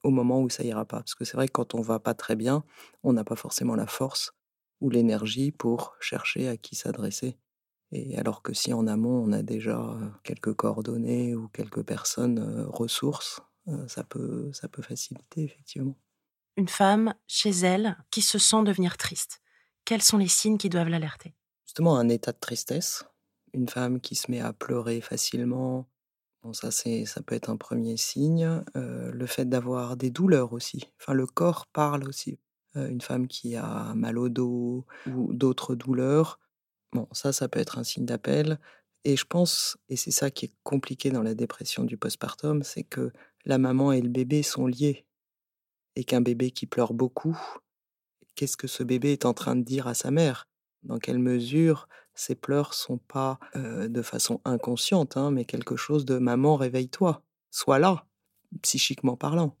au 0.03 0.09
moment 0.09 0.41
où 0.41 0.49
ça 0.49 0.63
ira 0.63 0.85
pas. 0.85 0.97
Parce 0.97 1.15
que 1.15 1.25
c'est 1.25 1.37
vrai 1.37 1.47
que 1.47 1.53
quand 1.53 1.75
on 1.75 1.81
va 1.81 1.99
pas 1.99 2.13
très 2.13 2.35
bien, 2.35 2.63
on 3.03 3.13
n'a 3.13 3.23
pas 3.23 3.35
forcément 3.35 3.75
la 3.75 3.87
force 3.87 4.33
ou 4.81 4.89
l'énergie 4.89 5.51
pour 5.51 5.95
chercher 5.99 6.47
à 6.47 6.57
qui 6.57 6.75
s'adresser. 6.75 7.37
Et 7.91 8.17
alors 8.17 8.41
que 8.43 8.53
si 8.53 8.73
en 8.73 8.87
amont 8.87 9.23
on 9.23 9.31
a 9.33 9.43
déjà 9.43 9.97
quelques 10.23 10.53
coordonnées 10.55 11.35
ou 11.35 11.49
quelques 11.49 11.83
personnes 11.83 12.65
ressources, 12.69 13.41
ça 13.87 14.03
peut, 14.03 14.51
ça 14.53 14.67
peut 14.69 14.81
faciliter 14.81 15.43
effectivement. 15.43 15.97
Une 16.55 16.69
femme 16.69 17.13
chez 17.27 17.49
elle 17.49 17.97
qui 18.09 18.21
se 18.21 18.39
sent 18.39 18.63
devenir 18.63 18.95
triste 18.95 19.41
quels 19.83 20.01
sont 20.01 20.17
les 20.17 20.29
signes 20.29 20.57
qui 20.57 20.69
doivent 20.69 20.87
l'alerter? 20.87 21.35
Justement, 21.65 21.97
un 21.97 22.07
état 22.09 22.33
de 22.33 22.37
tristesse, 22.39 23.03
une 23.53 23.67
femme 23.67 23.99
qui 23.99 24.13
se 24.15 24.29
met 24.29 24.41
à 24.41 24.53
pleurer 24.53 25.01
facilement. 25.01 25.87
Bon, 26.43 26.53
ça, 26.53 26.71
ça 26.71 27.21
peut 27.25 27.35
être 27.35 27.49
un 27.49 27.57
premier 27.57 27.97
signe. 27.97 28.63
Euh, 28.75 29.11
le 29.11 29.25
fait 29.27 29.45
d'avoir 29.45 29.95
des 29.95 30.09
douleurs 30.09 30.53
aussi. 30.53 30.91
Enfin, 30.99 31.13
le 31.13 31.27
corps 31.27 31.67
parle 31.67 32.07
aussi. 32.07 32.39
Euh, 32.75 32.89
une 32.89 33.01
femme 33.01 33.27
qui 33.27 33.55
a 33.55 33.93
mal 33.95 34.17
au 34.17 34.29
dos 34.29 34.85
ou 35.05 35.33
d'autres 35.33 35.75
douleurs. 35.75 36.39
Bon, 36.93 37.07
ça, 37.11 37.33
ça 37.33 37.47
peut 37.47 37.59
être 37.59 37.77
un 37.79 37.83
signe 37.83 38.05
d'appel. 38.05 38.59
Et 39.03 39.17
je 39.17 39.25
pense, 39.25 39.77
et 39.89 39.95
c'est 39.95 40.11
ça 40.11 40.31
qui 40.31 40.45
est 40.45 40.53
compliqué 40.63 41.11
dans 41.11 41.23
la 41.23 41.35
dépression 41.35 41.83
du 41.83 41.97
postpartum, 41.97 42.63
c'est 42.63 42.83
que 42.83 43.11
la 43.45 43.57
maman 43.57 43.91
et 43.91 44.01
le 44.01 44.09
bébé 44.09 44.43
sont 44.43 44.67
liés. 44.67 45.05
Et 45.95 46.03
qu'un 46.05 46.21
bébé 46.21 46.51
qui 46.51 46.67
pleure 46.67 46.93
beaucoup, 46.93 47.37
qu'est-ce 48.35 48.57
que 48.57 48.67
ce 48.67 48.83
bébé 48.83 49.13
est 49.13 49.25
en 49.25 49.33
train 49.33 49.55
de 49.55 49.63
dire 49.63 49.87
à 49.87 49.93
sa 49.95 50.11
mère? 50.11 50.49
Dans 50.83 50.99
quelle 50.99 51.19
mesure 51.19 51.87
ses 52.13 52.35
pleurs 52.35 52.73
sont 52.73 52.97
pas 52.97 53.39
de 53.55 54.01
façon 54.01 54.41
inconsciente, 54.45 55.15
hein, 55.15 55.31
mais 55.31 55.45
quelque 55.45 55.75
chose 55.75 56.05
de 56.05 56.17
maman, 56.17 56.55
réveille-toi, 56.55 57.23
sois 57.51 57.79
là, 57.79 58.05
psychiquement 58.61 59.15
parlant. 59.15 59.55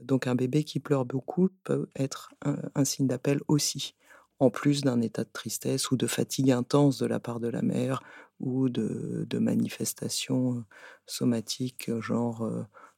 Donc 0.00 0.26
un 0.26 0.34
bébé 0.34 0.64
qui 0.64 0.80
pleure 0.80 1.04
beaucoup 1.04 1.48
peut 1.64 1.88
être 1.96 2.30
un, 2.42 2.84
signe 2.84 3.06
d'appel 3.06 3.40
aussi, 3.48 3.94
en 4.38 4.50
plus 4.50 4.82
d'un 4.82 5.00
état 5.00 5.24
de 5.24 5.30
tristesse 5.32 5.90
ou 5.90 5.96
de 5.96 6.06
fatigue 6.06 6.50
intense 6.50 6.98
de 6.98 7.06
la 7.06 7.18
part 7.18 7.40
de 7.40 7.48
la 7.48 7.62
mère 7.62 8.02
ou 8.38 8.68
de, 8.68 9.38
manifestations 9.38 10.64
somatiques, 11.06 11.90
genre 12.00 12.48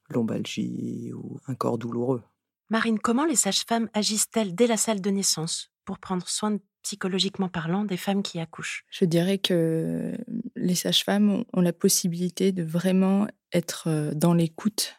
lombalgie 0.09 1.11
ou 1.13 1.39
un 1.47 1.55
corps 1.55 1.77
douloureux. 1.77 2.23
Marine, 2.69 2.99
comment 2.99 3.25
les 3.25 3.35
sages-femmes 3.35 3.89
agissent-elles 3.93 4.53
dès 4.53 4.67
la 4.67 4.77
salle 4.77 5.01
de 5.01 5.09
naissance 5.09 5.71
pour 5.85 5.99
prendre 5.99 6.27
soin, 6.27 6.59
psychologiquement 6.83 7.49
parlant, 7.49 7.85
des 7.85 7.97
femmes 7.97 8.23
qui 8.23 8.39
accouchent 8.39 8.85
Je 8.89 9.05
dirais 9.05 9.37
que 9.37 10.17
les 10.55 10.75
sages-femmes 10.75 11.43
ont 11.53 11.61
la 11.61 11.73
possibilité 11.73 12.51
de 12.51 12.63
vraiment 12.63 13.27
être 13.53 13.87
euh, 13.87 14.13
dans 14.13 14.33
l'écoute. 14.33 14.95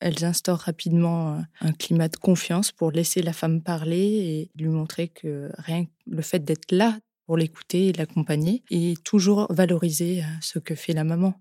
Elles 0.00 0.24
instaurent 0.24 0.60
rapidement 0.60 1.34
euh, 1.34 1.40
un 1.60 1.72
climat 1.72 2.08
de 2.08 2.16
confiance 2.16 2.72
pour 2.72 2.90
laisser 2.90 3.22
la 3.22 3.32
femme 3.32 3.62
parler 3.62 3.98
et 3.98 4.50
lui 4.60 4.68
montrer 4.68 5.08
que 5.08 5.50
rien 5.58 5.86
le 6.06 6.22
fait 6.22 6.40
d'être 6.40 6.72
là 6.72 6.98
pour 7.26 7.36
l'écouter 7.36 7.88
et 7.88 7.92
l'accompagner 7.92 8.62
et 8.70 8.94
toujours 9.04 9.46
valoriser 9.50 10.22
euh, 10.22 10.26
ce 10.40 10.58
que 10.58 10.74
fait 10.74 10.92
la 10.92 11.04
maman. 11.04 11.34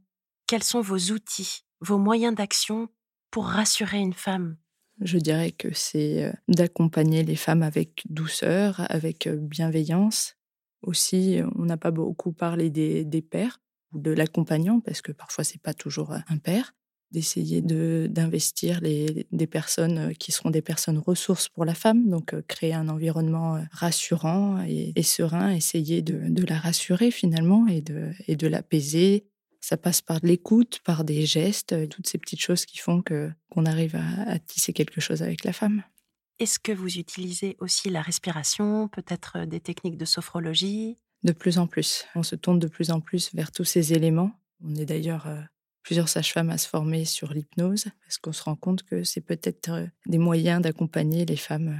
Quels 0.47 0.63
sont 0.63 0.81
vos 0.81 1.11
outils, 1.11 1.63
vos 1.79 1.97
moyens 1.97 2.35
d'action 2.35 2.89
pour 3.31 3.45
rassurer 3.45 3.97
une 3.97 4.13
femme? 4.13 4.57
Je 5.01 5.17
dirais 5.17 5.51
que 5.51 5.73
c'est 5.73 6.23
euh, 6.23 6.31
d'accompagner 6.47 7.23
les 7.23 7.35
femmes 7.35 7.63
avec 7.63 8.03
douceur, 8.09 8.81
avec 8.89 9.27
euh, 9.27 9.35
bienveillance. 9.35 10.35
Aussi, 10.83 11.39
on 11.55 11.65
n'a 11.65 11.77
pas 11.77 11.91
beaucoup 11.91 12.31
parlé 12.31 12.69
des, 12.69 13.21
pères 13.21 13.59
ou 13.93 13.99
de 13.99 14.11
l'accompagnant, 14.11 14.79
parce 14.79 15.01
que 15.01 15.11
parfois 15.11 15.43
c'est 15.43 15.61
pas 15.61 15.73
toujours 15.73 16.13
un 16.13 16.37
père. 16.37 16.73
D'essayer 17.11 17.61
de, 17.61 18.07
d'investir 18.09 18.79
des 18.79 19.47
personnes 19.47 19.97
euh, 19.97 20.13
qui 20.13 20.31
seront 20.31 20.49
des 20.49 20.61
personnes 20.61 20.97
ressources 20.97 21.49
pour 21.49 21.65
la 21.65 21.73
femme, 21.73 22.09
donc 22.09 22.33
créer 22.47 22.73
un 22.73 22.87
environnement 22.87 23.61
rassurant 23.71 24.63
et, 24.65 25.03
serein, 25.03 25.51
essayer 25.51 26.01
de, 26.01 26.29
de, 26.29 26.45
la 26.45 26.57
rassurer 26.57 27.11
finalement 27.11 27.67
et 27.67 27.81
de, 27.81 28.11
et 28.27 28.37
de 28.37 28.47
l'apaiser, 28.47 29.25
ça 29.61 29.77
passe 29.77 30.01
par 30.01 30.19
de 30.19 30.27
l'écoute, 30.27 30.81
par 30.83 31.03
des 31.03 31.25
gestes, 31.25 31.73
euh, 31.73 31.87
toutes 31.87 32.07
ces 32.07 32.17
petites 32.17 32.41
choses 32.41 32.65
qui 32.65 32.79
font 32.79 33.01
que 33.01 33.31
qu'on 33.49 33.65
arrive 33.65 33.95
à, 33.95 34.39
tisser 34.39 34.73
quelque 34.73 34.99
chose 34.99 35.21
avec 35.21 35.43
la 35.43 35.53
femme. 35.53 35.83
Est-ce 36.39 36.57
que 36.57 36.71
vous 36.71 36.97
utilisez 36.97 37.55
aussi 37.59 37.89
la 37.89 38.01
respiration, 38.01 38.87
peut-être 38.87 39.37
euh, 39.37 39.45
des 39.45 39.59
techniques 39.59 39.97
de 39.97 40.05
sophrologie? 40.05 40.97
De 41.23 41.31
plus 41.31 41.59
en 41.59 41.67
plus. 41.67 42.05
On 42.15 42.23
se 42.23 42.35
tourne 42.35 42.57
de 42.57 42.67
plus 42.67 42.89
en 42.89 42.99
plus 42.99 43.33
vers 43.35 43.51
tous 43.51 43.63
ces 43.63 43.93
éléments. 43.93 44.31
On 44.63 44.73
est 44.75 44.85
d'ailleurs 44.85 45.27
euh, 45.27 45.41
plusieurs 45.83 46.09
sages-femmes 46.09 46.49
à 46.49 46.57
se 46.57 46.67
former 46.67 47.05
sur 47.05 47.31
l'hypnose, 47.31 47.85
parce 48.03 48.17
qu'on 48.17 48.33
se 48.33 48.43
rend 48.43 48.55
compte 48.55 48.81
que 48.83 49.03
c'est 49.03 49.21
peut-être 49.21 49.87
des 50.07 50.17
moyens 50.17 50.61
d'accompagner 50.61 51.25
les 51.25 51.37
femmes, 51.37 51.77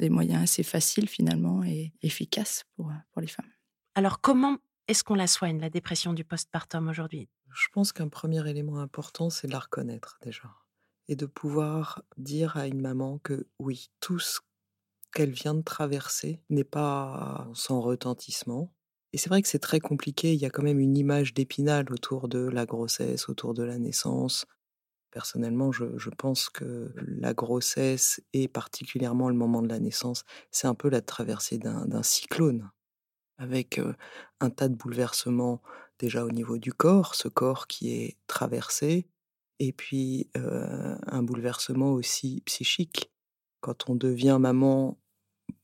des 0.00 0.10
moyens 0.10 0.42
assez 0.42 0.64
faciles 0.64 1.08
finalement 1.08 1.62
et 1.62 1.92
efficaces 2.02 2.64
pour, 2.74 2.92
pour 3.12 3.20
les 3.20 3.28
femmes. 3.28 3.50
Alors 3.94 4.20
comment 4.20 4.58
est-ce 4.90 5.04
qu'on 5.04 5.14
la 5.14 5.28
soigne, 5.28 5.60
la 5.60 5.70
dépression 5.70 6.12
du 6.14 6.24
postpartum 6.24 6.88
aujourd'hui? 6.88 7.28
Je 7.54 7.68
pense 7.72 7.92
qu'un 7.92 8.08
premier 8.08 8.48
élément 8.50 8.80
important, 8.80 9.30
c'est 9.30 9.46
de 9.46 9.52
la 9.52 9.60
reconnaître 9.60 10.18
déjà. 10.20 10.50
Et 11.06 11.14
de 11.14 11.26
pouvoir 11.26 12.02
dire 12.16 12.56
à 12.56 12.66
une 12.66 12.80
maman 12.80 13.20
que 13.22 13.46
oui, 13.60 13.92
tout 14.00 14.18
ce 14.18 14.40
qu'elle 15.14 15.30
vient 15.30 15.54
de 15.54 15.62
traverser 15.62 16.42
n'est 16.50 16.64
pas 16.64 17.48
sans 17.54 17.80
retentissement. 17.80 18.74
Et 19.12 19.18
c'est 19.18 19.28
vrai 19.28 19.42
que 19.42 19.48
c'est 19.48 19.60
très 19.60 19.78
compliqué, 19.78 20.34
il 20.34 20.40
y 20.40 20.44
a 20.44 20.50
quand 20.50 20.64
même 20.64 20.80
une 20.80 20.96
image 20.96 21.34
d'épinal 21.34 21.86
autour 21.92 22.26
de 22.26 22.40
la 22.40 22.66
grossesse, 22.66 23.28
autour 23.28 23.54
de 23.54 23.62
la 23.62 23.78
naissance. 23.78 24.44
Personnellement, 25.12 25.70
je, 25.70 25.98
je, 25.98 26.10
pense 26.10 26.48
que 26.48 26.92
la 26.96 27.32
grossesse 27.32 28.20
et 28.32 28.48
particulièrement 28.48 29.28
le 29.28 29.36
moment 29.36 29.62
de 29.62 29.68
la 29.68 29.78
naissance, 29.78 30.24
c'est 30.50 30.66
un 30.66 30.74
peu 30.74 30.88
la 30.88 31.00
traversée 31.00 31.58
d'un 31.58 32.02
cyclone 32.02 32.70
avec 33.40 33.80
un 34.40 34.50
tas 34.50 34.68
de 34.68 34.76
bouleversements 34.76 35.60
déjà 35.98 36.24
au 36.24 36.30
niveau 36.30 36.58
du 36.58 36.72
corps, 36.72 37.16
ce 37.16 37.26
corps 37.26 37.66
qui 37.66 37.90
est 37.92 38.16
traversé, 38.28 39.08
et 39.58 39.72
puis 39.72 40.30
un 40.34 41.22
bouleversement 41.22 41.92
aussi 41.92 42.42
psychique. 42.46 43.10
Quand 43.60 43.90
on 43.90 43.96
devient 43.96 44.38
maman 44.40 44.98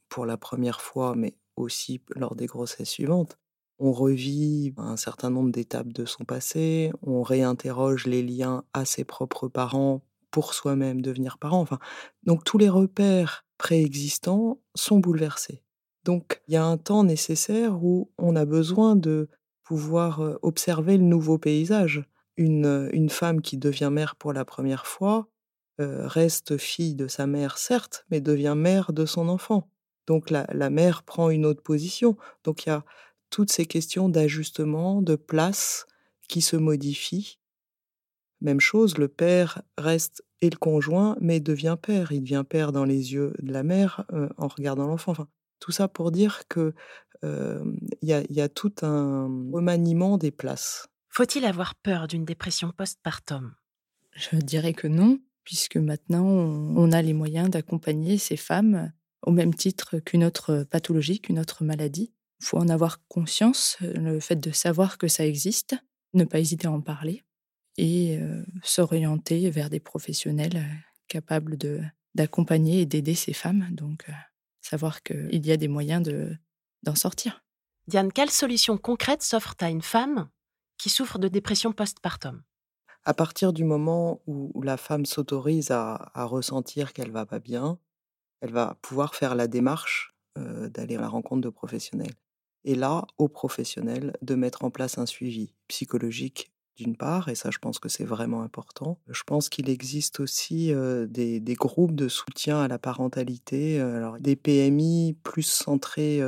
pour 0.09 0.27
la 0.27 0.37
première 0.37 0.81
fois, 0.81 1.15
mais 1.15 1.37
aussi 1.57 2.03
lors 2.15 2.35
des 2.35 2.47
grossesses 2.47 2.91
suivantes, 2.91 3.39
on 3.79 3.93
revit 3.93 4.73
un 4.79 4.97
certain 4.97 5.31
nombre 5.31 5.51
d'étapes 5.51 5.93
de 5.93 6.07
son 6.07 6.25
passé, 6.25 6.93
on 7.03 7.23
réinterroge 7.23 8.07
les 8.07 8.23
liens 8.23 8.65
à 8.73 8.85
ses 8.85 9.05
propres 9.05 9.49
parents 9.49 10.03
pour 10.31 10.55
soi-même 10.55 11.03
devenir 11.03 11.39
parent. 11.39 11.61
Enfin, 11.61 11.79
donc 12.25 12.45
tous 12.45 12.59
les 12.59 12.69
repères 12.69 13.45
préexistants 13.59 14.61
sont 14.75 14.99
bouleversés. 14.99 15.63
Donc 16.07 16.41
il 16.47 16.55
y 16.55 16.57
a 16.57 16.65
un 16.65 16.77
temps 16.77 17.03
nécessaire 17.03 17.83
où 17.83 18.13
on 18.17 18.37
a 18.37 18.45
besoin 18.45 18.95
de 18.95 19.29
pouvoir 19.65 20.39
observer 20.43 20.99
le 20.99 21.03
nouveau 21.03 21.37
paysage. 21.37 22.05
Une, 22.37 23.09
femme 23.11 23.43
qui 23.43 23.59
devient 23.59 23.91
mère 23.91 24.15
pour 24.15 24.33
la 24.33 24.45
première 24.45 24.87
fois 24.87 25.29
reste 25.79 26.59
fille 26.59 26.95
de 26.95 27.09
sa 27.09 27.27
mère, 27.27 27.59
certes, 27.59 28.07
mais 28.11 28.21
devient 28.21 28.55
mère 28.57 28.93
de 28.93 29.05
son 29.05 29.29
enfant. 29.29 29.69
Donc 30.07 30.31
la, 30.31 30.47
la 30.53 30.71
mère 30.71 31.03
prend 31.03 31.29
une 31.29 31.45
autre 31.45 31.63
position. 31.63 32.17
Donc 32.45 32.65
il 32.65 32.69
y 32.69 32.73
a 32.73 32.85
toutes 33.29 33.51
ces 33.51 33.67
questions 33.67 34.09
d'ajustement, 34.09 35.03
de 35.03 35.17
place 35.17 35.87
qui 36.29 36.41
se 36.41 36.57
modifient. 36.57 37.41
Même 38.41 38.61
chose, 38.61 38.97
le 38.97 39.09
père 39.09 39.63
reste 39.77 40.23
et 40.41 40.51
le 40.51 40.57
conjoint, 40.57 41.17
mais 41.21 41.41
devient 41.41 41.77
père. 41.81 42.13
Il 42.13 42.21
devient 42.21 42.45
père 42.49 42.71
dans 42.71 42.85
les 42.85 43.13
yeux 43.13 43.35
de 43.41 43.53
la 43.53 43.65
mère 43.65 44.05
en 44.37 44.47
regardant 44.47 44.87
l'enfant. 44.87 45.15
Tout 45.61 45.73
ça 45.73 45.89
pour 45.89 46.13
dire 46.13 46.43
que 46.49 46.75
il 47.23 48.27
y, 48.31 48.41
a, 48.41 48.49
tout 48.49 48.73
un 48.83 49.25
remaniement 49.53 50.17
des 50.17 50.31
places. 50.31 50.87
Faut-il 51.09 51.45
avoir 51.45 51.75
peur 51.75 52.07
d'une 52.07 52.25
dépression 52.25 52.71
postpartum? 52.71 53.55
Je 54.13 54.37
dirais 54.37 54.75
que 54.75 54.87
non, 54.87 55.19
puisque 55.43 55.77
maintenant 55.77 56.25
on, 56.25 56.93
a 56.93 57.03
les 57.03 57.15
moyens 57.15 57.51
d'accompagner 57.51 58.19
ces 58.19 58.37
femmes 58.37 58.93
au 59.23 59.33
même 59.33 59.55
titre 59.55 59.99
qu'une 59.99 60.23
autre 60.23 60.65
pathologie, 60.71 61.19
qu'une 61.19 61.41
autre 61.41 61.65
maladie. 61.65 62.13
Il 62.41 62.47
faut 62.47 62.59
en 62.59 62.69
avoir 62.69 63.01
conscience, 63.09 63.79
le 63.81 64.21
fait 64.21 64.37
de 64.37 64.53
savoir 64.53 64.99
que 64.99 65.09
ça 65.09 65.27
existe, 65.27 65.75
ne 66.15 66.25
pas 66.25 66.39
hésiter 66.39 66.69
à 66.69 66.73
en 66.73 66.81
parler 66.81 67.25
et 67.77 68.21
s'orienter 68.63 69.51
vers 69.51 69.69
des 69.69 69.81
professionnels 69.81 70.65
capables 71.09 71.57
de 71.57 71.81
d'accompagner 72.15 72.81
et 72.81 72.87
d'aider 72.87 73.15
ces 73.15 73.33
femmes. 73.33 73.69
Donc, 73.73 74.07
savoir 74.67 75.03
qu'il 75.03 75.47
y 75.47 75.53
a 75.53 75.57
des 75.57 75.69
moyens 75.69 76.03
de, 76.03 76.37
d'en 76.83 76.95
sortir. 76.95 77.45
Diane, 77.87 78.13
quelles 78.13 78.31
solutions 78.31 78.79
concrètes 78.79 79.23
s'offrent 79.23 79.57
à 79.61 79.71
une 79.71 79.83
femme 79.83 80.29
qui 80.79 80.91
souffre 80.91 81.19
de 81.19 81.29
dépression 81.29 81.73
postpartum? 81.73 82.43
À 83.05 83.15
partir 83.15 83.53
du 83.53 83.63
moment 83.63 84.21
où 84.27 84.61
la 84.63 84.77
femme 84.77 85.07
s'autorise 85.07 85.71
à, 85.71 86.11
ressentir 86.15 86.93
qu'elle 86.93 87.13
va 87.13 87.25
pas 87.25 87.39
bien, 87.39 87.79
elle 88.41 88.51
va 88.51 88.77
pouvoir 88.83 89.15
faire 89.15 89.37
la 89.37 89.47
démarche 89.47 90.17
euh, 90.37 90.69
d'aller 90.69 90.97
à 90.97 91.01
la 91.01 91.09
rencontre 91.09 91.43
de 91.43 91.49
professionnels. 91.49 92.15
Et 92.65 92.75
là, 92.75 93.07
aux 93.17 93.29
professionnels 93.29 94.17
de 94.23 94.35
mettre 94.35 94.65
en 94.65 94.71
place 94.71 94.99
un 94.99 95.07
suivi 95.07 95.55
psychologique 95.69 96.51
d'une 96.77 96.97
part, 96.97 97.29
et 97.29 97.35
ça 97.35 97.51
je 97.51 97.59
pense 97.59 97.79
que 97.79 97.89
c'est 97.89 98.05
vraiment 98.05 98.43
important. 98.43 98.99
Je 99.09 99.23
pense 99.25 99.49
qu'il 99.49 99.69
existe 99.69 100.21
aussi 100.21 100.73
des, 101.09 101.57
groupes 101.59 101.95
de 101.95 102.09
soutien 102.09 102.61
à 102.61 102.69
la 102.69 102.79
parentalité, 102.79 103.81
alors 103.81 104.19
des 104.19 104.37
PMI 104.37 105.17
plus 105.23 105.43
centrés 105.43 106.21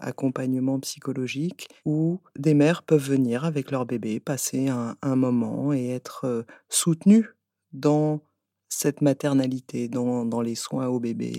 accompagnement 0.00 0.80
psychologique, 0.80 1.68
où 1.84 2.20
des 2.36 2.54
mères 2.54 2.82
peuvent 2.82 3.10
venir 3.10 3.44
avec 3.44 3.70
leur 3.70 3.86
bébé, 3.86 4.20
passer 4.20 4.68
un, 4.68 5.16
moment 5.16 5.72
et 5.72 5.88
être 5.88 6.44
soutenues 6.68 7.36
dans 7.72 8.20
cette 8.68 9.00
maternalité, 9.00 9.88
dans, 9.88 10.24
dans, 10.24 10.40
les 10.40 10.54
soins 10.54 10.88
au 10.88 11.00
bébé. 11.00 11.32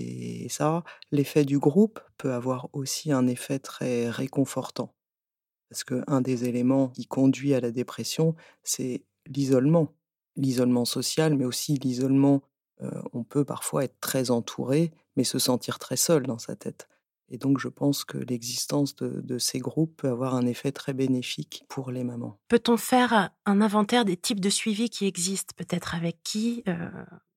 Et 0.44 0.48
ça, 0.48 0.82
l'effet 1.12 1.44
du 1.44 1.58
groupe 1.58 2.00
peut 2.16 2.32
avoir 2.32 2.68
aussi 2.72 3.12
un 3.12 3.26
effet 3.26 3.58
très 3.58 4.10
réconfortant. 4.10 4.94
Parce 5.70 5.84
qu'un 5.84 6.20
des 6.20 6.48
éléments 6.48 6.88
qui 6.88 7.06
conduit 7.06 7.54
à 7.54 7.60
la 7.60 7.70
dépression, 7.70 8.34
c'est 8.62 9.02
l'isolement. 9.26 9.94
L'isolement 10.36 10.84
social, 10.84 11.34
mais 11.34 11.44
aussi 11.44 11.74
l'isolement, 11.74 12.42
on 13.12 13.24
peut 13.24 13.44
parfois 13.44 13.84
être 13.84 13.98
très 14.00 14.30
entouré, 14.30 14.92
mais 15.16 15.24
se 15.24 15.38
sentir 15.38 15.78
très 15.78 15.96
seul 15.96 16.26
dans 16.26 16.38
sa 16.38 16.56
tête. 16.56 16.88
Et 17.30 17.36
donc, 17.36 17.58
je 17.58 17.68
pense 17.68 18.04
que 18.04 18.16
l'existence 18.16 18.96
de, 18.96 19.38
ces 19.38 19.58
groupes 19.58 19.96
peut 19.98 20.08
avoir 20.08 20.34
un 20.34 20.46
effet 20.46 20.72
très 20.72 20.94
bénéfique 20.94 21.64
pour 21.68 21.90
les 21.90 22.04
mamans. 22.04 22.38
Peut-on 22.48 22.76
faire 22.76 23.30
un 23.44 23.60
inventaire 23.60 24.04
des 24.04 24.16
types 24.16 24.40
de 24.40 24.48
suivi 24.48 24.88
qui 24.88 25.06
existent 25.06 25.52
Peut-être 25.56 25.94
avec 25.94 26.22
qui 26.22 26.64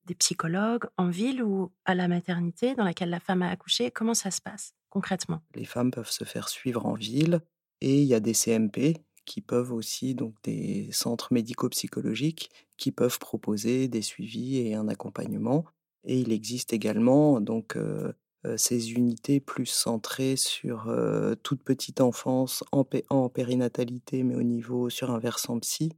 Des 0.06 0.15
psychologues 0.15 0.86
en 0.98 1.10
ville 1.10 1.44
ou 1.44 1.72
à 1.86 1.96
la 1.96 2.08
maternité 2.08 2.74
dans 2.76 2.86
laquelle 2.86 3.10
la 3.10 3.20
femme 3.20 3.41
a 3.41 3.50
accouché? 3.50 3.91
Comment 3.91 4.13
ça 4.13 4.32
se 4.32 4.41
passe 4.41 4.74
concrètement? 4.89 5.41
Les 5.56 5.65
femmes 5.65 5.91
peuvent 5.91 6.12
se 6.12 6.24
faire 6.24 6.50
suivre 6.50 6.86
en 6.86 6.94
ville. 6.94 7.41
Et 7.82 8.02
il 8.02 8.08
y 8.08 8.13
a 8.13 8.20
des 8.20 8.34
CMP 8.34 9.04
qui 9.26 9.41
peuvent 9.41 9.72
aussi, 9.72 10.15
donc 10.15 10.36
des 10.44 10.89
centres 10.91 11.34
médico-psychologiques, 11.34 12.50
qui 12.78 12.91
peuvent 12.91 13.20
proposer 13.20 13.88
des 13.88 14.02
suivis 14.02 14.58
et 14.58 14.74
un 14.76 14.88
accompagnement. 14.88 15.65
Et 16.04 16.20
il 16.20 16.32
existe 16.32 16.74
également 16.74 17.39
donc 17.41 17.78
ces 18.58 18.94
unités 18.94 19.39
plus 19.39 19.67
centrées 19.67 20.36
sur 20.36 20.91
toute 21.44 21.63
petite 21.63 22.02
enfance 22.02 22.63
en, 22.72 22.84
en, 23.10 23.30
périnatalité, 23.30 24.24
mais 24.24 24.36
au 24.36 24.44
niveau 24.44 24.89
sur 24.89 25.12
un 25.12 25.20
versant 25.20 25.60
psy, 25.60 25.91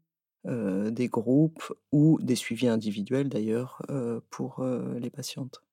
des 0.45 1.07
groupes 1.07 1.73
ou 1.93 2.19
des 2.21 2.35
suivis 2.35 2.67
individuels 2.67 3.29
d'ailleurs 3.29 3.81
pour 4.29 4.63
les 4.99 5.09
patientes. 5.09 5.63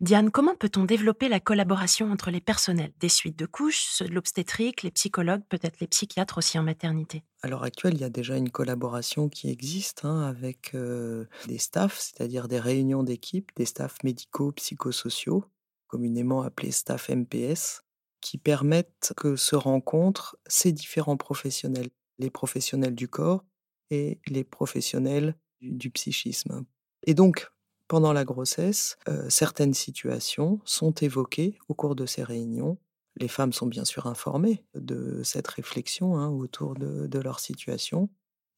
Diane, 0.00 0.30
comment 0.30 0.54
peut-on 0.56 0.84
développer 0.84 1.28
la 1.28 1.40
collaboration 1.40 2.10
entre 2.10 2.30
les 2.30 2.40
personnels? 2.40 2.92
Des 3.00 3.08
suites 3.08 3.38
de 3.38 3.46
couches, 3.46 3.86
ceux 3.88 4.06
de 4.06 4.14
l'obstétrique, 4.14 4.82
les 4.82 4.90
psychologues, 4.90 5.44
peut-être 5.48 5.80
les 5.80 5.86
psychiatres 5.86 6.38
aussi 6.38 6.58
en 6.58 6.62
maternité? 6.62 7.24
À 7.42 7.48
l'heure 7.48 7.62
actuelle, 7.62 7.94
il 7.94 8.00
y 8.00 8.04
a 8.04 8.10
déjà 8.10 8.36
une 8.36 8.50
collaboration 8.50 9.28
qui 9.28 9.50
existe 9.50 10.04
hein, 10.04 10.22
avec 10.22 10.74
des 10.74 11.58
staffs, 11.58 11.98
c'est-à-dire 11.98 12.48
des 12.48 12.58
réunions 12.58 13.02
d'équipe, 13.02 13.50
des 13.56 13.66
staffs 13.66 14.02
médicaux, 14.02 14.52
psychosociaux, 14.52 15.44
communément 15.86 16.42
appelés 16.42 16.72
staff 16.72 17.10
MPS, 17.10 17.82
qui 18.20 18.38
permettent 18.38 19.12
que 19.16 19.36
se 19.36 19.56
rencontrent 19.56 20.36
ces 20.46 20.72
différents 20.72 21.18
professionnels, 21.18 21.90
les 22.18 22.30
professionnels 22.30 22.94
du 22.94 23.08
corps 23.08 23.44
et 23.90 24.20
les 24.26 24.44
professionnels 24.44 25.36
du 25.60 25.90
psychisme. 25.90 26.64
Et 27.06 27.12
donc, 27.14 27.50
pendant 27.88 28.12
la 28.12 28.24
grossesse, 28.24 28.96
certaines 29.28 29.74
situations 29.74 30.60
sont 30.64 30.92
évoquées 30.92 31.58
au 31.68 31.74
cours 31.74 31.94
de 31.94 32.06
ces 32.06 32.22
réunions. 32.22 32.78
Les 33.16 33.28
femmes 33.28 33.52
sont 33.52 33.66
bien 33.66 33.84
sûr 33.84 34.06
informées 34.06 34.64
de 34.74 35.22
cette 35.22 35.46
réflexion 35.48 36.16
hein, 36.16 36.28
autour 36.30 36.74
de, 36.74 37.18
leur 37.18 37.40
situation. 37.40 38.08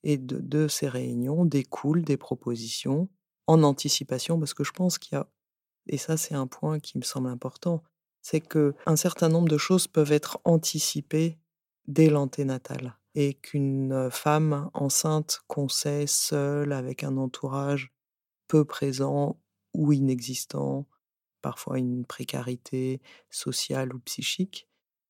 Et 0.03 0.17
de, 0.17 0.69
ces 0.69 0.89
réunions 0.89 1.45
découlent 1.45 2.05
des 2.05 2.17
propositions 2.17 3.09
en 3.47 3.63
anticipation, 3.63 4.39
parce 4.39 4.55
que 4.55 4.65
je 4.65 4.73
pense 4.73 4.99
qu'il 4.99 5.17
y 5.17 5.19
a, 5.19 5.29
et 5.89 5.99
ça 5.99 6.17
c'est 6.17 6.35
un 6.35 6.47
point 6.47 6.79
qui 6.79 6.99
me 6.99 7.03
semble 7.03 7.29
important, 7.29 7.83
c'est 8.23 8.41
qu'un 8.41 8.97
certain 8.97 9.29
nombre 9.29 9.49
de 9.49 9.59
choses 9.59 9.87
peuvent 9.87 10.13
être 10.13 10.41
anticipées 10.45 11.39
dès 11.87 12.09
l'anténatal. 12.09 12.97
Et 13.15 13.35
qu'une 13.35 14.11
femme 14.11 14.69
enceinte 14.75 15.41
qu'on 15.47 15.69
sait 15.69 16.07
seule, 16.07 16.73
avec 16.73 17.03
un 17.03 17.17
entourage 17.17 17.96
peu 18.49 18.65
présent 18.65 19.39
ou 19.75 19.93
inexistant, 19.93 20.87
parfois 21.43 21.79
une 21.79 22.05
précarité 22.05 23.01
sociale 23.31 23.95
ou 23.95 23.99
psychique, 24.01 24.69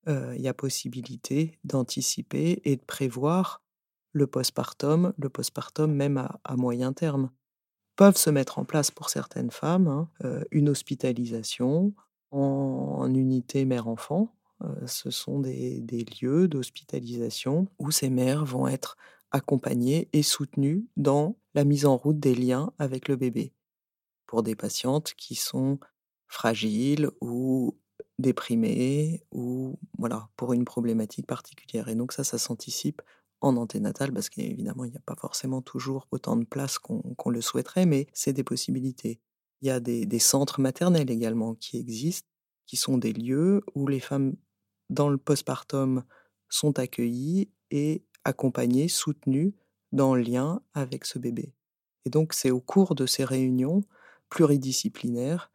il 0.09 0.41
y 0.41 0.47
a 0.47 0.55
possibilité 0.55 1.59
d'anticiper 1.65 2.61
et 2.65 2.77
de 2.77 2.83
prévoir 2.85 3.63
le 4.13 4.29
postpartum, 4.29 5.13
le 5.19 5.29
postpartum 5.29 5.93
même 5.93 6.29
à, 6.45 6.57
moyen 6.57 6.93
terme. 6.93 7.31
Peuvent 7.97 8.17
se 8.17 8.31
mettre 8.31 8.61
en 8.61 8.65
place 8.65 8.93
pour 8.93 9.11
certaines 9.11 9.51
femmes 9.51 9.89
hein, 9.89 10.11
une 10.53 10.69
hospitalisation 10.69 11.93
en, 12.31 13.13
unité 13.13 13.65
mère-enfant. 13.65 14.33
ce 14.87 15.11
sont 15.11 15.41
des 15.41 16.07
lieux 16.23 16.47
d'hospitalisation 16.47 17.67
où 17.81 17.91
ces 17.91 18.11
mères 18.11 18.45
vont 18.45 18.69
être 18.69 18.97
accompagnées 19.31 20.09
et 20.13 20.23
soutenues 20.23 20.87
dans 20.97 21.37
la 21.55 21.65
mise 21.65 21.87
en 21.87 21.97
route 21.97 22.19
des 22.19 22.35
liens 22.35 22.73
avec 22.79 23.09
le 23.09 23.17
bébé 23.17 23.53
pour 24.27 24.43
des 24.43 24.57
patientes 24.57 25.15
qui 25.17 25.35
sont 25.35 25.79
fragiles 26.29 27.11
ou 27.21 27.79
déprimées 28.19 29.25
ou 29.31 29.79
voilà 29.99 30.29
pour 30.37 30.53
une 30.53 30.65
problématique 30.65 31.27
particulière. 31.27 31.89
Et 31.89 31.95
donc 31.95 32.13
ça, 32.13 32.25
ça 32.25 32.39
s'anticipe 32.39 33.03
en 33.41 33.57
anténatal 33.57 34.13
parce 34.13 34.29
qu'évidemment, 34.29 34.85
il 34.85 34.91
n'y 34.91 34.97
a 34.97 35.03
pas 35.05 35.17
forcément 35.17 35.63
toujours 35.63 36.09
autant 36.11 36.37
de 36.37 36.45
place 36.45 36.79
qu'on 36.79 37.31
le 37.31 37.41
souhaiterait, 37.41 37.87
mais 37.87 38.07
c'est 38.13 38.33
des 38.33 38.45
possibilités. 38.45 39.21
Il 39.63 39.69
y 39.69 39.71
a 39.71 39.81
des, 39.81 40.07
des, 40.07 40.19
centres 40.19 40.61
maternels 40.61 41.11
également 41.11 41.55
qui 41.55 41.79
existent, 41.79 42.29
qui 42.67 42.77
sont 42.77 42.99
des 42.99 43.13
lieux 43.13 43.63
où 43.75 43.87
les 43.87 44.01
femmes 44.01 44.37
dans 44.91 45.09
le 45.09 45.19
postpartum 45.19 46.05
sont 46.49 46.79
accueillies 46.79 47.51
et 47.71 48.05
accompagnées, 48.27 48.89
soutenues 48.89 49.55
dans 49.93 50.15
le 50.15 50.23
lien 50.23 50.61
avec 50.75 51.05
ce 51.05 51.19
bébé. 51.19 51.55
Et 52.05 52.11
donc 52.11 52.35
c'est 52.35 52.51
au 52.51 52.61
cours 52.61 52.95
de 52.95 53.07
ces 53.07 53.25
réunions 53.25 53.83
pluridisciplinaires 54.29 55.51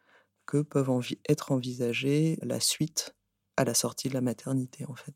que 0.46 0.62
peuvent 0.62 0.90
être 1.30 1.52
envisagées 1.52 2.40
la 2.42 2.60
suite 2.60 3.16
à 3.58 3.66
la 3.66 3.74
sortie 3.74 4.10
de 4.10 4.14
la 4.14 4.22
maternité 4.22 4.86
en 4.86 4.96
fait. 4.96 5.14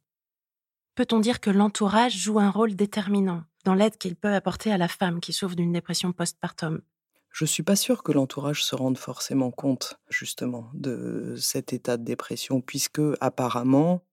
Peut-on 0.95 1.19
dire 1.19 1.41
que 1.41 1.49
l'entourage 1.49 2.17
joue 2.17 2.39
un 2.39 2.49
rôle 2.49 2.75
déterminant 2.75 3.43
dans 3.65 3.73
l'aide 3.73 3.97
qu'il 3.97 4.15
peut 4.15 4.33
apporter 4.33 4.71
à 4.71 4.77
la 4.77 4.87
femme 4.87 5.19
qui 5.19 5.33
souffre 5.33 5.55
d'une 5.55 5.73
dépression 5.73 6.13
postpartum? 6.13 6.81
Je 7.31 7.43
ne 7.43 7.49
suis 7.49 7.63
pas 7.63 7.75
sûre 7.75 8.01
que 8.01 8.13
l'entourage 8.13 8.63
se 8.63 8.75
rende 8.75 8.97
forcément 8.97 9.51
compte, 9.51 9.99
justement, 10.09 10.69
de 10.73 11.35
cet 11.37 11.73
état 11.73 11.97
de 11.97 12.05
dépression, 12.05 12.61
puisque 12.61 13.01
apparemment, 13.19 14.05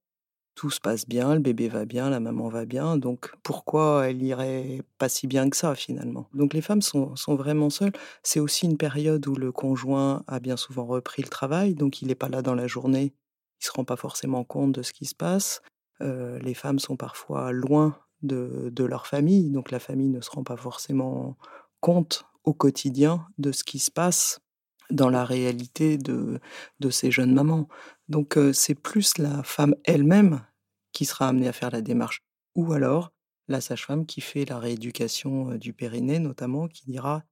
tout 0.55 0.69
se 0.69 0.79
passe 0.79 1.07
bien, 1.07 1.33
le 1.33 1.39
bébé 1.39 1.67
va 1.67 1.85
bien, 1.85 2.09
la 2.09 2.19
maman 2.19 2.47
va 2.47 2.65
bien, 2.65 2.97
donc 2.97 3.31
pourquoi 3.43 4.07
elle 4.07 4.21
irait 4.21 4.81
pas 4.97 5.09
si 5.09 5.27
bien 5.27 5.49
que 5.49 5.57
ça 5.57 5.75
finalement? 5.75 6.27
Donc 6.33 6.53
les 6.53 6.61
femmes 6.61 6.81
sont, 6.81 7.15
vraiment 7.27 7.69
seules. 7.69 7.93
C'est 8.21 8.39
aussi 8.39 8.65
une 8.65 8.77
période 8.77 9.25
où 9.27 9.35
le 9.35 9.51
conjoint 9.51 10.23
a 10.27 10.39
bien 10.39 10.57
souvent 10.57 10.85
repris 10.85 11.23
le 11.23 11.29
travail, 11.29 11.73
donc 11.73 12.01
il 12.01 12.07
n'est 12.07 12.15
pas 12.15 12.29
là 12.29 12.41
dans 12.41 12.55
la 12.55 12.67
journée, 12.67 13.13
il 13.61 13.65
se 13.65 13.71
rend 13.71 13.83
pas 13.83 13.95
forcément 13.95 14.43
compte 14.43 14.73
de 14.73 14.83
ce 14.83 14.93
qui 14.93 15.05
se 15.05 15.15
passe. 15.15 15.61
Euh, 16.01 16.37
les 16.39 16.53
femmes 16.53 16.79
sont 16.79 16.97
parfois 16.97 17.51
loin 17.51 17.97
de, 18.21 18.71
leur 18.83 19.07
famille, 19.07 19.49
donc 19.49 19.71
la 19.71 19.79
famille 19.79 20.09
ne 20.09 20.21
se 20.21 20.29
rend 20.29 20.43
pas 20.43 20.57
forcément 20.57 21.37
compte 21.79 22.25
au 22.43 22.53
quotidien 22.53 23.25
de 23.37 23.51
ce 23.51 23.63
qui 23.63 23.79
se 23.79 23.91
passe 23.91 24.39
dans 24.89 25.09
la 25.09 25.25
réalité 25.25 25.97
de, 25.97 26.39
de 26.79 26.89
ces 26.89 27.11
jeunes 27.11 27.33
mamans. 27.33 27.67
Donc 28.09 28.37
c'est 28.53 28.75
plus 28.75 29.17
la 29.17 29.43
femme 29.43 29.75
elle-même 29.85 30.45
qui 30.91 31.05
sera 31.05 31.29
amenée 31.29 31.47
à 31.47 31.53
faire 31.53 31.71
la 31.71 31.81
démarche. 31.81 32.21
Ou 32.55 32.73
alors 32.73 33.11
la 33.47 33.61
sage-femme 33.61 34.05
qui 34.05 34.21
fait 34.21 34.45
la 34.45 34.59
rééducation 34.59 35.55
du 35.55 35.73
périnée 35.73 36.19
notamment, 36.19 36.67
qui 36.67 36.85
dira, 36.85 37.23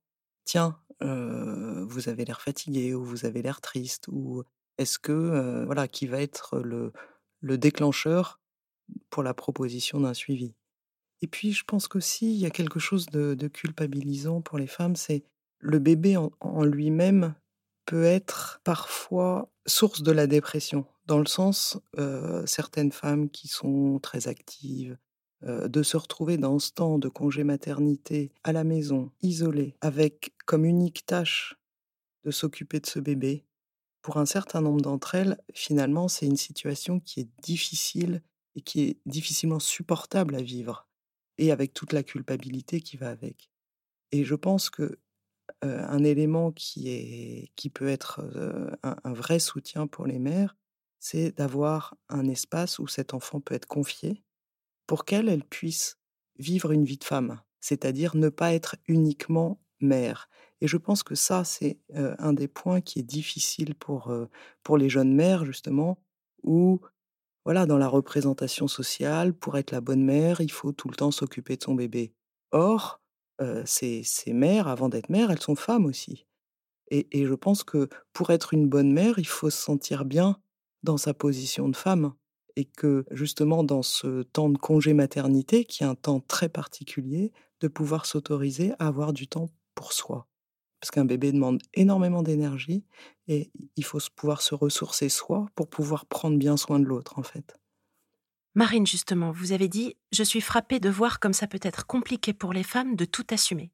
tiens, 0.45 0.77
vous 0.99 2.09
avez 2.09 2.25
l'air 2.25 2.41
fatigué 2.41 2.93
ou 2.93 3.03
vous 3.03 3.25
avez 3.25 3.41
l'air 3.41 3.61
triste, 3.61 4.07
ou 4.07 4.43
est-ce 4.77 4.99
que, 4.99 5.63
voilà, 5.65 5.87
qui 5.87 6.07
va 6.07 6.21
être 6.21 6.59
le, 6.59 6.91
le 7.41 7.57
déclencheur 7.57 8.39
pour 9.09 9.23
la 9.23 9.33
proposition 9.33 9.99
d'un 9.99 10.13
suivi? 10.13 10.55
Et 11.21 11.27
puis, 11.27 11.53
je 11.53 11.63
pense 11.63 11.87
qu'aussi, 11.87 12.33
il 12.33 12.39
y 12.39 12.45
a 12.45 12.49
quelque 12.49 12.79
chose 12.79 13.05
de, 13.07 13.47
culpabilisant 13.47 14.41
pour 14.41 14.57
les 14.57 14.67
femmes, 14.67 14.95
c'est 14.95 15.23
le 15.59 15.79
bébé 15.79 16.17
en 16.17 16.63
lui-même 16.63 17.35
peut 17.85 18.03
être 18.03 18.61
parfois 18.63 19.51
source 19.65 20.03
de 20.03 20.11
la 20.11 20.27
dépression, 20.27 20.85
dans 21.05 21.19
le 21.19 21.25
sens, 21.25 21.79
certaines 22.45 22.91
femmes 22.91 23.29
qui 23.29 23.47
sont 23.47 23.99
très 23.99 24.27
actives, 24.27 24.97
de 25.43 25.83
se 25.83 25.97
retrouver 25.97 26.37
dans 26.37 26.59
ce 26.59 26.71
temps 26.71 26.99
de 26.99 27.09
congé 27.09 27.43
maternité 27.43 28.31
à 28.43 28.53
la 28.53 28.63
maison, 28.63 29.11
isolée, 29.21 29.75
avec 29.81 30.33
comme 30.45 30.65
unique 30.65 31.05
tâche 31.05 31.55
de 32.23 32.31
s'occuper 32.31 32.79
de 32.79 32.85
ce 32.85 32.99
bébé, 32.99 33.45
pour 34.03 34.17
un 34.17 34.25
certain 34.25 34.61
nombre 34.61 34.81
d'entre 34.81 35.15
elles, 35.15 35.39
finalement, 35.53 36.07
c'est 36.07 36.25
une 36.25 36.37
situation 36.37 36.99
qui 36.99 37.19
est 37.21 37.29
difficile 37.41 38.23
et 38.55 38.61
qui 38.61 38.81
est 38.81 38.99
difficilement 39.05 39.59
supportable 39.59 40.35
à 40.35 40.41
vivre, 40.41 40.87
et 41.37 41.51
avec 41.51 41.73
toute 41.73 41.93
la 41.93 42.03
culpabilité 42.03 42.81
qui 42.81 42.97
va 42.97 43.09
avec. 43.09 43.49
Et 44.11 44.23
je 44.23 44.35
pense 44.35 44.69
que 44.69 44.99
un 45.61 46.03
élément 46.03 46.51
qui, 46.51 46.89
est, 46.89 47.51
qui 47.55 47.69
peut 47.69 47.87
être 47.87 48.21
un, 48.83 49.13
vrai 49.13 49.39
soutien 49.39 49.87
pour 49.87 50.05
les 50.05 50.19
mères, 50.19 50.55
c'est 50.99 51.35
d'avoir 51.35 51.95
un 52.09 52.27
espace 52.27 52.79
où 52.79 52.87
cet 52.87 53.13
enfant 53.13 53.39
peut 53.39 53.55
être 53.55 53.67
confié 53.67 54.23
pour 54.87 55.05
qu'elle 55.05 55.29
elle 55.29 55.43
puisse 55.43 55.97
vivre 56.37 56.71
une 56.71 56.85
vie 56.85 56.97
de 56.97 57.03
femme, 57.03 57.41
c'est-à-dire 57.59 58.15
ne 58.15 58.29
pas 58.29 58.53
être 58.53 58.75
uniquement 58.87 59.59
mère. 59.79 60.29
Et 60.61 60.67
je 60.67 60.77
pense 60.77 61.01
que 61.03 61.15
ça, 61.15 61.43
c'est 61.43 61.79
un 61.93 62.33
des 62.33 62.47
points 62.47 62.81
qui 62.81 62.99
est 62.99 63.03
difficile 63.03 63.75
pour, 63.75 64.13
pour 64.63 64.77
les 64.77 64.89
jeunes 64.89 65.13
mères, 65.13 65.45
justement, 65.45 65.97
où, 66.43 66.81
voilà, 67.45 67.65
dans 67.65 67.77
la 67.77 67.87
représentation 67.87 68.67
sociale, 68.67 69.33
pour 69.33 69.57
être 69.57 69.71
la 69.71 69.81
bonne 69.81 70.03
mère, 70.03 70.41
il 70.41 70.51
faut 70.51 70.71
tout 70.71 70.87
le 70.87 70.95
temps 70.95 71.11
s'occuper 71.11 71.57
de 71.57 71.63
son 71.63 71.73
bébé. 71.73 72.13
Or, 72.51 73.00
ces, 73.65 74.03
mères, 74.27 74.67
avant 74.67 74.89
d'être 74.89 75.09
mères, 75.09 75.31
elles 75.31 75.41
sont 75.41 75.55
femmes 75.55 75.85
aussi. 75.85 76.25
Et, 76.89 77.25
je 77.25 77.33
pense 77.33 77.63
que 77.63 77.87
pour 78.13 78.31
être 78.31 78.53
une 78.53 78.67
bonne 78.67 78.91
mère, 78.91 79.17
il 79.17 79.27
faut 79.27 79.49
se 79.49 79.61
sentir 79.61 80.05
bien 80.05 80.37
dans 80.83 80.97
sa 80.97 81.13
position 81.13 81.69
de 81.69 81.75
femme. 81.75 82.13
Et 82.57 82.65
que 82.65 83.05
justement, 83.11 83.63
dans 83.63 83.81
ce 83.81 84.23
temps 84.23 84.49
de 84.49 84.57
congé 84.57 84.93
maternité, 84.93 85.63
qui 85.63 85.83
est 85.83 85.87
un 85.87 85.95
temps 85.95 86.19
très 86.19 86.49
particulier, 86.49 87.31
de 87.61 87.69
pouvoir 87.69 88.05
s'autoriser 88.05 88.73
à 88.77 88.87
avoir 88.87 89.13
du 89.13 89.27
temps 89.27 89.49
pour 89.73 89.93
soi. 89.93 90.27
Parce 90.81 90.91
qu'un 90.91 91.05
bébé 91.05 91.31
demande 91.31 91.61
énormément 91.73 92.23
d'énergie 92.23 92.83
et 93.27 93.51
il 93.77 93.85
faut 93.85 93.99
pouvoir 94.15 94.41
se 94.41 94.55
ressourcer 94.55 95.09
soi 95.09 95.45
pour 95.55 95.69
pouvoir 95.69 96.05
prendre 96.07 96.37
bien 96.37 96.57
soin 96.57 96.79
de 96.79 96.85
l'autre, 96.85 97.19
en 97.19 97.23
fait. 97.23 97.60
Marine, 98.53 98.85
justement, 98.85 99.31
vous 99.31 99.53
avez 99.53 99.69
dit 99.69 99.95
Je 100.11 100.23
suis 100.23 100.41
frappée 100.41 100.79
de 100.79 100.89
voir 100.89 101.19
comme 101.19 101.33
ça 101.33 101.47
peut 101.47 101.59
être 101.61 101.85
compliqué 101.85 102.33
pour 102.33 102.51
les 102.51 102.63
femmes 102.63 102.95
de 102.95 103.05
tout 103.05 103.25
assumer. 103.31 103.71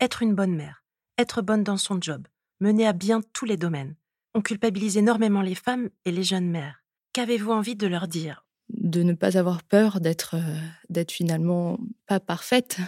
Être 0.00 0.22
une 0.22 0.34
bonne 0.34 0.54
mère, 0.54 0.84
être 1.18 1.42
bonne 1.42 1.64
dans 1.64 1.76
son 1.76 2.00
job, 2.00 2.28
mener 2.60 2.86
à 2.86 2.92
bien 2.92 3.20
tous 3.32 3.46
les 3.46 3.56
domaines. 3.56 3.96
On 4.34 4.40
culpabilise 4.40 4.96
énormément 4.96 5.42
les 5.42 5.56
femmes 5.56 5.90
et 6.04 6.12
les 6.12 6.22
jeunes 6.22 6.48
mères. 6.48 6.84
Qu'avez-vous 7.12 7.50
envie 7.50 7.76
de 7.76 7.86
leur 7.86 8.06
dire? 8.06 8.46
De 8.68 9.02
ne 9.02 9.12
pas 9.12 9.36
avoir 9.36 9.64
peur 9.64 10.00
d'être, 10.00 10.36
euh, 10.36 11.04
finalement 11.10 11.78
pas 12.06 12.20
parfaite, 12.20 12.78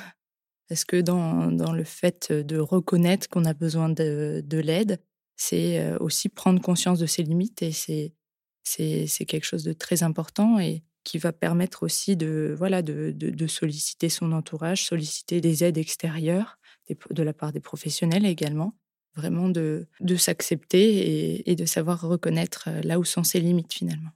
Parce 0.68 0.84
que 0.84 1.00
dans, 1.00 1.72
le 1.72 1.84
fait 1.84 2.32
de 2.32 2.58
reconnaître 2.58 3.28
qu'on 3.28 3.44
a 3.44 3.54
besoin 3.54 3.88
de, 3.88 4.40
de 4.42 4.58
l'aide, 4.58 5.00
c'est 5.36 5.80
euh, 5.80 5.98
aussi 5.98 6.28
prendre 6.28 6.60
conscience 6.60 7.00
de 7.00 7.06
ses 7.06 7.24
limites 7.24 7.60
et 7.62 7.72
c'est 7.72 9.24
quelque 9.26 9.44
chose 9.44 9.64
de 9.64 9.72
très 9.72 10.02
important 10.02 10.58
et 10.60 10.84
qui 11.04 11.18
va 11.18 11.32
permettre 11.32 11.82
aussi 11.82 12.16
de, 12.16 12.54
voilà, 12.56 12.82
de, 12.82 13.12
de, 13.14 13.30
de 13.30 13.46
solliciter 13.46 14.08
son 14.08 14.32
entourage, 14.32 14.84
solliciter 14.84 15.40
des 15.40 15.62
aides 15.62 15.78
extérieures 15.78 16.58
de 17.10 17.22
la 17.22 17.32
part 17.32 17.52
des 17.52 17.60
professionnels 17.60 18.26
également. 18.26 18.74
Vraiment 19.16 19.48
de, 19.48 19.86
de 20.00 20.16
s'accepter 20.16 20.82
et, 20.82 21.48
et 21.48 21.54
de 21.54 21.66
savoir 21.66 22.00
reconnaître 22.00 22.64
euh, 22.66 22.82
là 22.82 22.98
où 22.98 23.04
sont 23.04 23.22
ses 23.22 23.38
limites 23.38 23.72
finalement. 23.72 24.10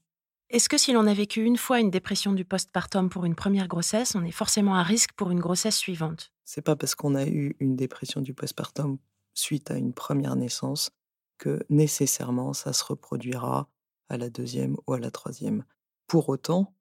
Est-ce 0.51 0.69
que 0.69 0.77
si 0.77 0.93
l'on 0.93 1.07
a 1.07 1.15
vécu 1.15 1.45
une 1.45 1.57
fois 1.57 1.79
une 1.79 1.93
dépression 1.93 2.33
du 2.33 2.45
postpartum 2.45 3.09
pour 3.09 3.25
une 3.25 3.37
première 3.37 3.69
grossesse, 3.69 4.17
on 4.17 4.25
est 4.25 4.33
forcément 4.33 4.75
à 4.75 4.83
risque 4.83 5.13
pour 5.13 5.31
une 5.31 5.39
grossesse 5.39 5.77
suivante? 5.77 6.33
C'est 6.45 6.63
pas 6.63 6.75
parce 6.75 6.97
qu'on 6.97 7.15
a 7.15 7.27
eu 7.29 7.55
une 7.61 7.77
dépression 7.77 8.21
du 8.23 8.35
postpartum 8.35 8.99
suite 9.35 9.71
à 9.71 9.77
une 9.77 9.93
première 9.93 10.35
naissance 10.35 10.91
que 11.39 11.61
nécessairement 11.71 12.53
ça 12.53 12.73
se 12.73 12.83
reproduira 12.83 13.71
à 14.09 14.17
la 14.17 14.31
deuxième 14.31 14.77
ou 14.89 14.95
à 14.95 14.99
la 14.99 15.13
troisième. 15.13 15.65
Pour 16.09 16.29
autant, 16.29 16.75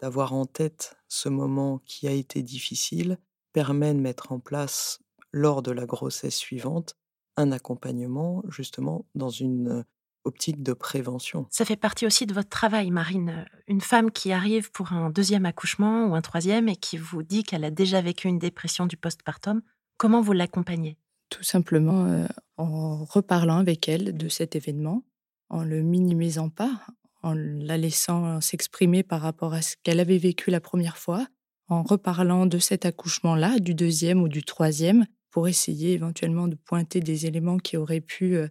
d'avoir 0.00 0.32
en 0.32 0.46
tête 0.46 0.96
ce 1.08 1.28
moment 1.28 1.80
qui 1.84 2.08
a 2.08 2.12
été 2.12 2.42
difficile 2.42 3.18
permet 3.52 3.94
de 3.94 4.00
mettre 4.00 4.32
en 4.32 4.38
place 4.38 5.00
lors 5.32 5.62
de 5.62 5.70
la 5.70 5.86
grossesse 5.86 6.36
suivante 6.36 6.96
un 7.36 7.52
accompagnement 7.52 8.42
justement 8.48 9.06
dans 9.14 9.30
une 9.30 9.84
optique 10.24 10.62
de 10.62 10.72
prévention. 10.72 11.46
Ça 11.50 11.64
fait 11.64 11.76
partie 11.76 12.04
aussi 12.04 12.26
de 12.26 12.34
votre 12.34 12.48
travail, 12.48 12.90
Marine. 12.90 13.46
Une 13.68 13.80
femme 13.80 14.10
qui 14.10 14.32
arrive 14.32 14.70
pour 14.72 14.92
un 14.92 15.10
deuxième 15.10 15.46
accouchement 15.46 16.06
ou 16.06 16.14
un 16.14 16.22
troisième 16.22 16.68
et 16.68 16.76
qui 16.76 16.98
vous 16.98 17.22
dit 17.22 17.44
qu'elle 17.44 17.64
a 17.64 17.70
déjà 17.70 18.00
vécu 18.00 18.28
une 18.28 18.38
dépression 18.38 18.86
du 18.86 18.96
postpartum, 18.96 19.62
comment 19.96 20.20
vous 20.20 20.32
l'accompagnez? 20.32 20.98
Tout 21.30 21.44
simplement 21.44 22.06
euh, 22.06 22.26
en 22.56 23.04
reparlant 23.04 23.58
avec 23.58 23.88
elle 23.88 24.16
de 24.16 24.28
cet 24.28 24.56
événement, 24.56 25.04
en 25.48 25.62
le 25.62 25.82
minimisant 25.82 26.50
pas, 26.50 26.86
en 27.26 27.34
la 27.34 27.76
laissant 27.76 28.40
s'exprimer 28.40 29.02
par 29.02 29.20
rapport 29.20 29.54
à 29.54 29.62
ce 29.62 29.76
qu'elle 29.82 30.00
avait 30.00 30.18
vécu 30.18 30.50
la 30.50 30.60
première 30.60 30.96
fois, 30.96 31.26
en 31.68 31.82
reparlant 31.82 32.46
de 32.46 32.58
cet 32.58 32.86
accouchement-là, 32.86 33.58
du 33.58 33.74
deuxième 33.74 34.22
ou 34.22 34.28
du 34.28 34.44
troisième, 34.44 35.06
pour 35.30 35.48
essayer 35.48 35.92
éventuellement 35.92 36.48
de 36.48 36.54
pointer 36.54 37.00
des 37.00 37.26
éléments 37.26 37.58
qui 37.58 37.76
auraient 37.76 38.00
pu 38.00 38.36
euh, 38.36 38.48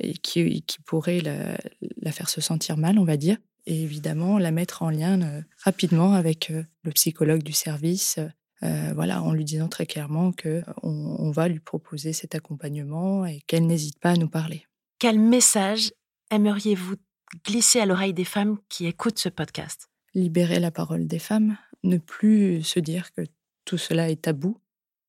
et 0.00 0.14
qui, 0.14 0.62
qui 0.62 0.80
pourrait 0.80 1.20
la, 1.20 2.12
faire 2.12 2.28
se 2.28 2.40
sentir 2.40 2.76
mal, 2.76 2.98
on 2.98 3.04
va 3.04 3.16
dire. 3.16 3.36
Et 3.66 3.82
évidemment, 3.82 4.38
la 4.38 4.50
mettre 4.50 4.82
en 4.82 4.90
lien 4.90 5.22
euh, 5.22 5.42
rapidement 5.62 6.12
avec 6.12 6.50
euh, 6.50 6.64
le 6.82 6.92
psychologue 6.92 7.42
du 7.42 7.52
service, 7.52 8.18
euh, 8.62 8.92
voilà, 8.94 9.22
en 9.22 9.32
lui 9.32 9.44
disant 9.44 9.68
très 9.68 9.86
clairement 9.86 10.32
que 10.32 10.62
on, 10.82 11.16
on 11.18 11.30
va 11.30 11.48
lui 11.48 11.60
proposer 11.60 12.12
cet 12.12 12.34
accompagnement 12.34 13.24
et 13.24 13.40
qu'elle 13.46 13.66
n'hésite 13.66 13.98
pas 14.00 14.10
à 14.10 14.16
nous 14.16 14.28
parler. 14.28 14.66
Quel 14.98 15.18
message 15.18 15.92
aimeriez-vous 16.30 16.96
glisser 17.44 17.80
à 17.80 17.86
l'oreille 17.86 18.14
des 18.14 18.24
femmes 18.24 18.58
qui 18.68 18.86
écoutent 18.86 19.18
ce 19.18 19.28
podcast 19.28 19.88
Libérer 20.14 20.60
la 20.60 20.70
parole 20.70 21.06
des 21.06 21.18
femmes, 21.18 21.56
ne 21.82 21.98
plus 21.98 22.62
se 22.62 22.78
dire 22.78 23.12
que 23.14 23.22
tout 23.64 23.78
cela 23.78 24.10
est 24.10 24.22
tabou 24.22 24.60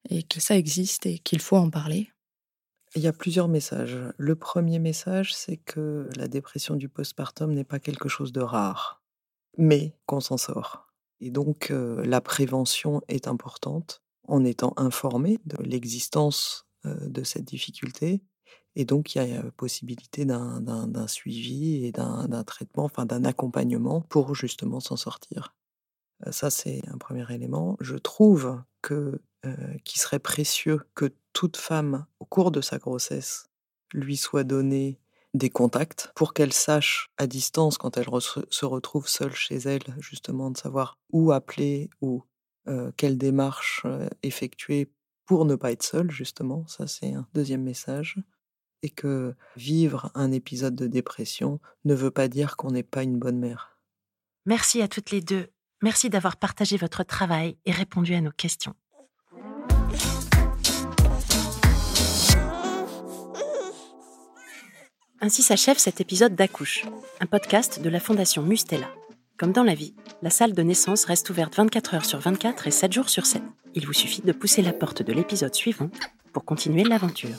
et 0.09 0.23
que 0.23 0.39
ça 0.39 0.57
existe 0.57 1.05
et 1.05 1.19
qu'il 1.19 1.39
faut 1.39 1.57
en 1.57 1.69
parler. 1.69 2.09
Il 2.95 3.01
y 3.01 3.07
a 3.07 3.13
plusieurs 3.13 3.47
messages. 3.47 3.97
Le 4.17 4.35
premier 4.35 4.79
message, 4.79 5.35
c'est 5.35 5.57
que 5.57 6.09
la 6.15 6.27
dépression 6.27 6.75
du 6.75 6.87
postpartum 6.87 7.53
n'est 7.53 7.65
pas 7.65 7.79
quelque 7.79 8.07
chose 8.07 8.31
de 8.31 8.41
rare, 8.41 9.03
mais 9.57 9.97
qu'on 10.05 10.21
s'en 10.21 10.37
sort. 10.37 10.87
Et 11.19 11.29
donc, 11.29 11.71
euh, 11.71 12.05
la 12.05 12.21
prévention 12.21 13.01
est 13.07 13.27
importante 13.27 14.01
en 14.27 14.43
étant 14.43 14.73
informé 14.77 15.39
de 15.45 15.61
l'existence 15.61 16.67
euh, 16.85 16.95
de 17.07 17.23
cette 17.23 17.45
difficulté. 17.45 18.21
Et 18.75 18.85
donc, 18.85 19.15
il 19.15 19.25
y 19.25 19.35
a 19.35 19.43
possibilité 19.57 20.25
d'un 20.25 21.07
suivi 21.07 21.85
et 21.85 21.91
d'un 21.91 22.43
traitement, 22.43 22.83
enfin 22.83 23.05
d'un 23.05 23.23
accompagnement 23.23 24.01
pour 24.01 24.35
justement 24.35 24.79
s'en 24.79 24.97
sortir. 24.97 25.55
Ça, 26.31 26.49
c'est 26.49 26.81
un 26.87 26.97
premier 26.97 27.25
élément. 27.33 27.77
Je 27.79 27.95
trouve 27.95 28.61
que 28.81 29.21
euh, 29.45 29.77
qu'il 29.83 29.99
serait 30.01 30.19
précieux 30.19 30.81
que 30.95 31.13
toute 31.33 31.57
femme, 31.57 32.05
au 32.19 32.25
cours 32.25 32.51
de 32.51 32.61
sa 32.61 32.77
grossesse, 32.77 33.47
lui 33.93 34.17
soit 34.17 34.43
donné 34.43 34.99
des 35.33 35.49
contacts 35.49 36.11
pour 36.15 36.33
qu'elle 36.33 36.53
sache 36.53 37.09
à 37.17 37.27
distance, 37.27 37.77
quand 37.77 37.97
elle 37.97 38.07
se 38.21 38.65
retrouve 38.65 39.07
seule 39.07 39.35
chez 39.35 39.57
elle, 39.57 39.83
justement, 39.99 40.49
de 40.49 40.57
savoir 40.57 40.97
où 41.11 41.31
appeler 41.31 41.89
ou 42.01 42.23
euh, 42.67 42.91
quelle 42.97 43.17
démarche 43.17 43.85
effectuer 44.23 44.89
pour 45.25 45.45
ne 45.45 45.55
pas 45.55 45.71
être 45.71 45.83
seule, 45.83 46.09
justement. 46.09 46.65
Ça, 46.67 46.87
c'est 46.87 47.13
un 47.13 47.27
deuxième 47.33 47.63
message. 47.63 48.17
Que 48.89 49.35
vivre 49.55 50.11
un 50.15 50.31
épisode 50.31 50.75
de 50.75 50.87
dépression 50.87 51.59
ne 51.85 51.95
veut 51.95 52.11
pas 52.11 52.27
dire 52.27 52.57
qu'on 52.57 52.71
n'est 52.71 52.83
pas 52.83 53.03
une 53.03 53.19
bonne 53.19 53.39
mère. 53.39 53.77
Merci 54.45 54.81
à 54.81 54.87
toutes 54.87 55.11
les 55.11 55.21
deux. 55.21 55.47
Merci 55.81 56.09
d'avoir 56.09 56.37
partagé 56.37 56.77
votre 56.77 57.03
travail 57.03 57.57
et 57.65 57.71
répondu 57.71 58.13
à 58.13 58.21
nos 58.21 58.31
questions. 58.31 58.75
Ainsi 65.21 65.41
s'achève 65.41 65.77
cet 65.77 66.01
épisode 66.01 66.35
d'Accouche, 66.35 66.85
un 67.19 67.25
podcast 67.25 67.81
de 67.81 67.89
la 67.89 67.99
Fondation 67.99 68.43
Mustela. 68.43 68.89
Comme 69.37 69.51
dans 69.51 69.63
la 69.63 69.73
vie, 69.73 69.95
la 70.21 70.29
salle 70.29 70.53
de 70.53 70.61
naissance 70.61 71.05
reste 71.05 71.29
ouverte 71.29 71.55
24 71.55 71.93
heures 71.95 72.05
sur 72.05 72.19
24 72.19 72.67
et 72.67 72.71
7 72.71 72.93
jours 72.93 73.09
sur 73.09 73.25
7. 73.25 73.41
Il 73.73 73.85
vous 73.85 73.93
suffit 73.93 74.21
de 74.21 74.31
pousser 74.31 74.61
la 74.61 74.71
porte 74.71 75.01
de 75.01 75.11
l'épisode 75.13 75.53
suivant 75.55 75.89
pour 76.31 76.45
continuer 76.45 76.83
l'aventure. 76.83 77.35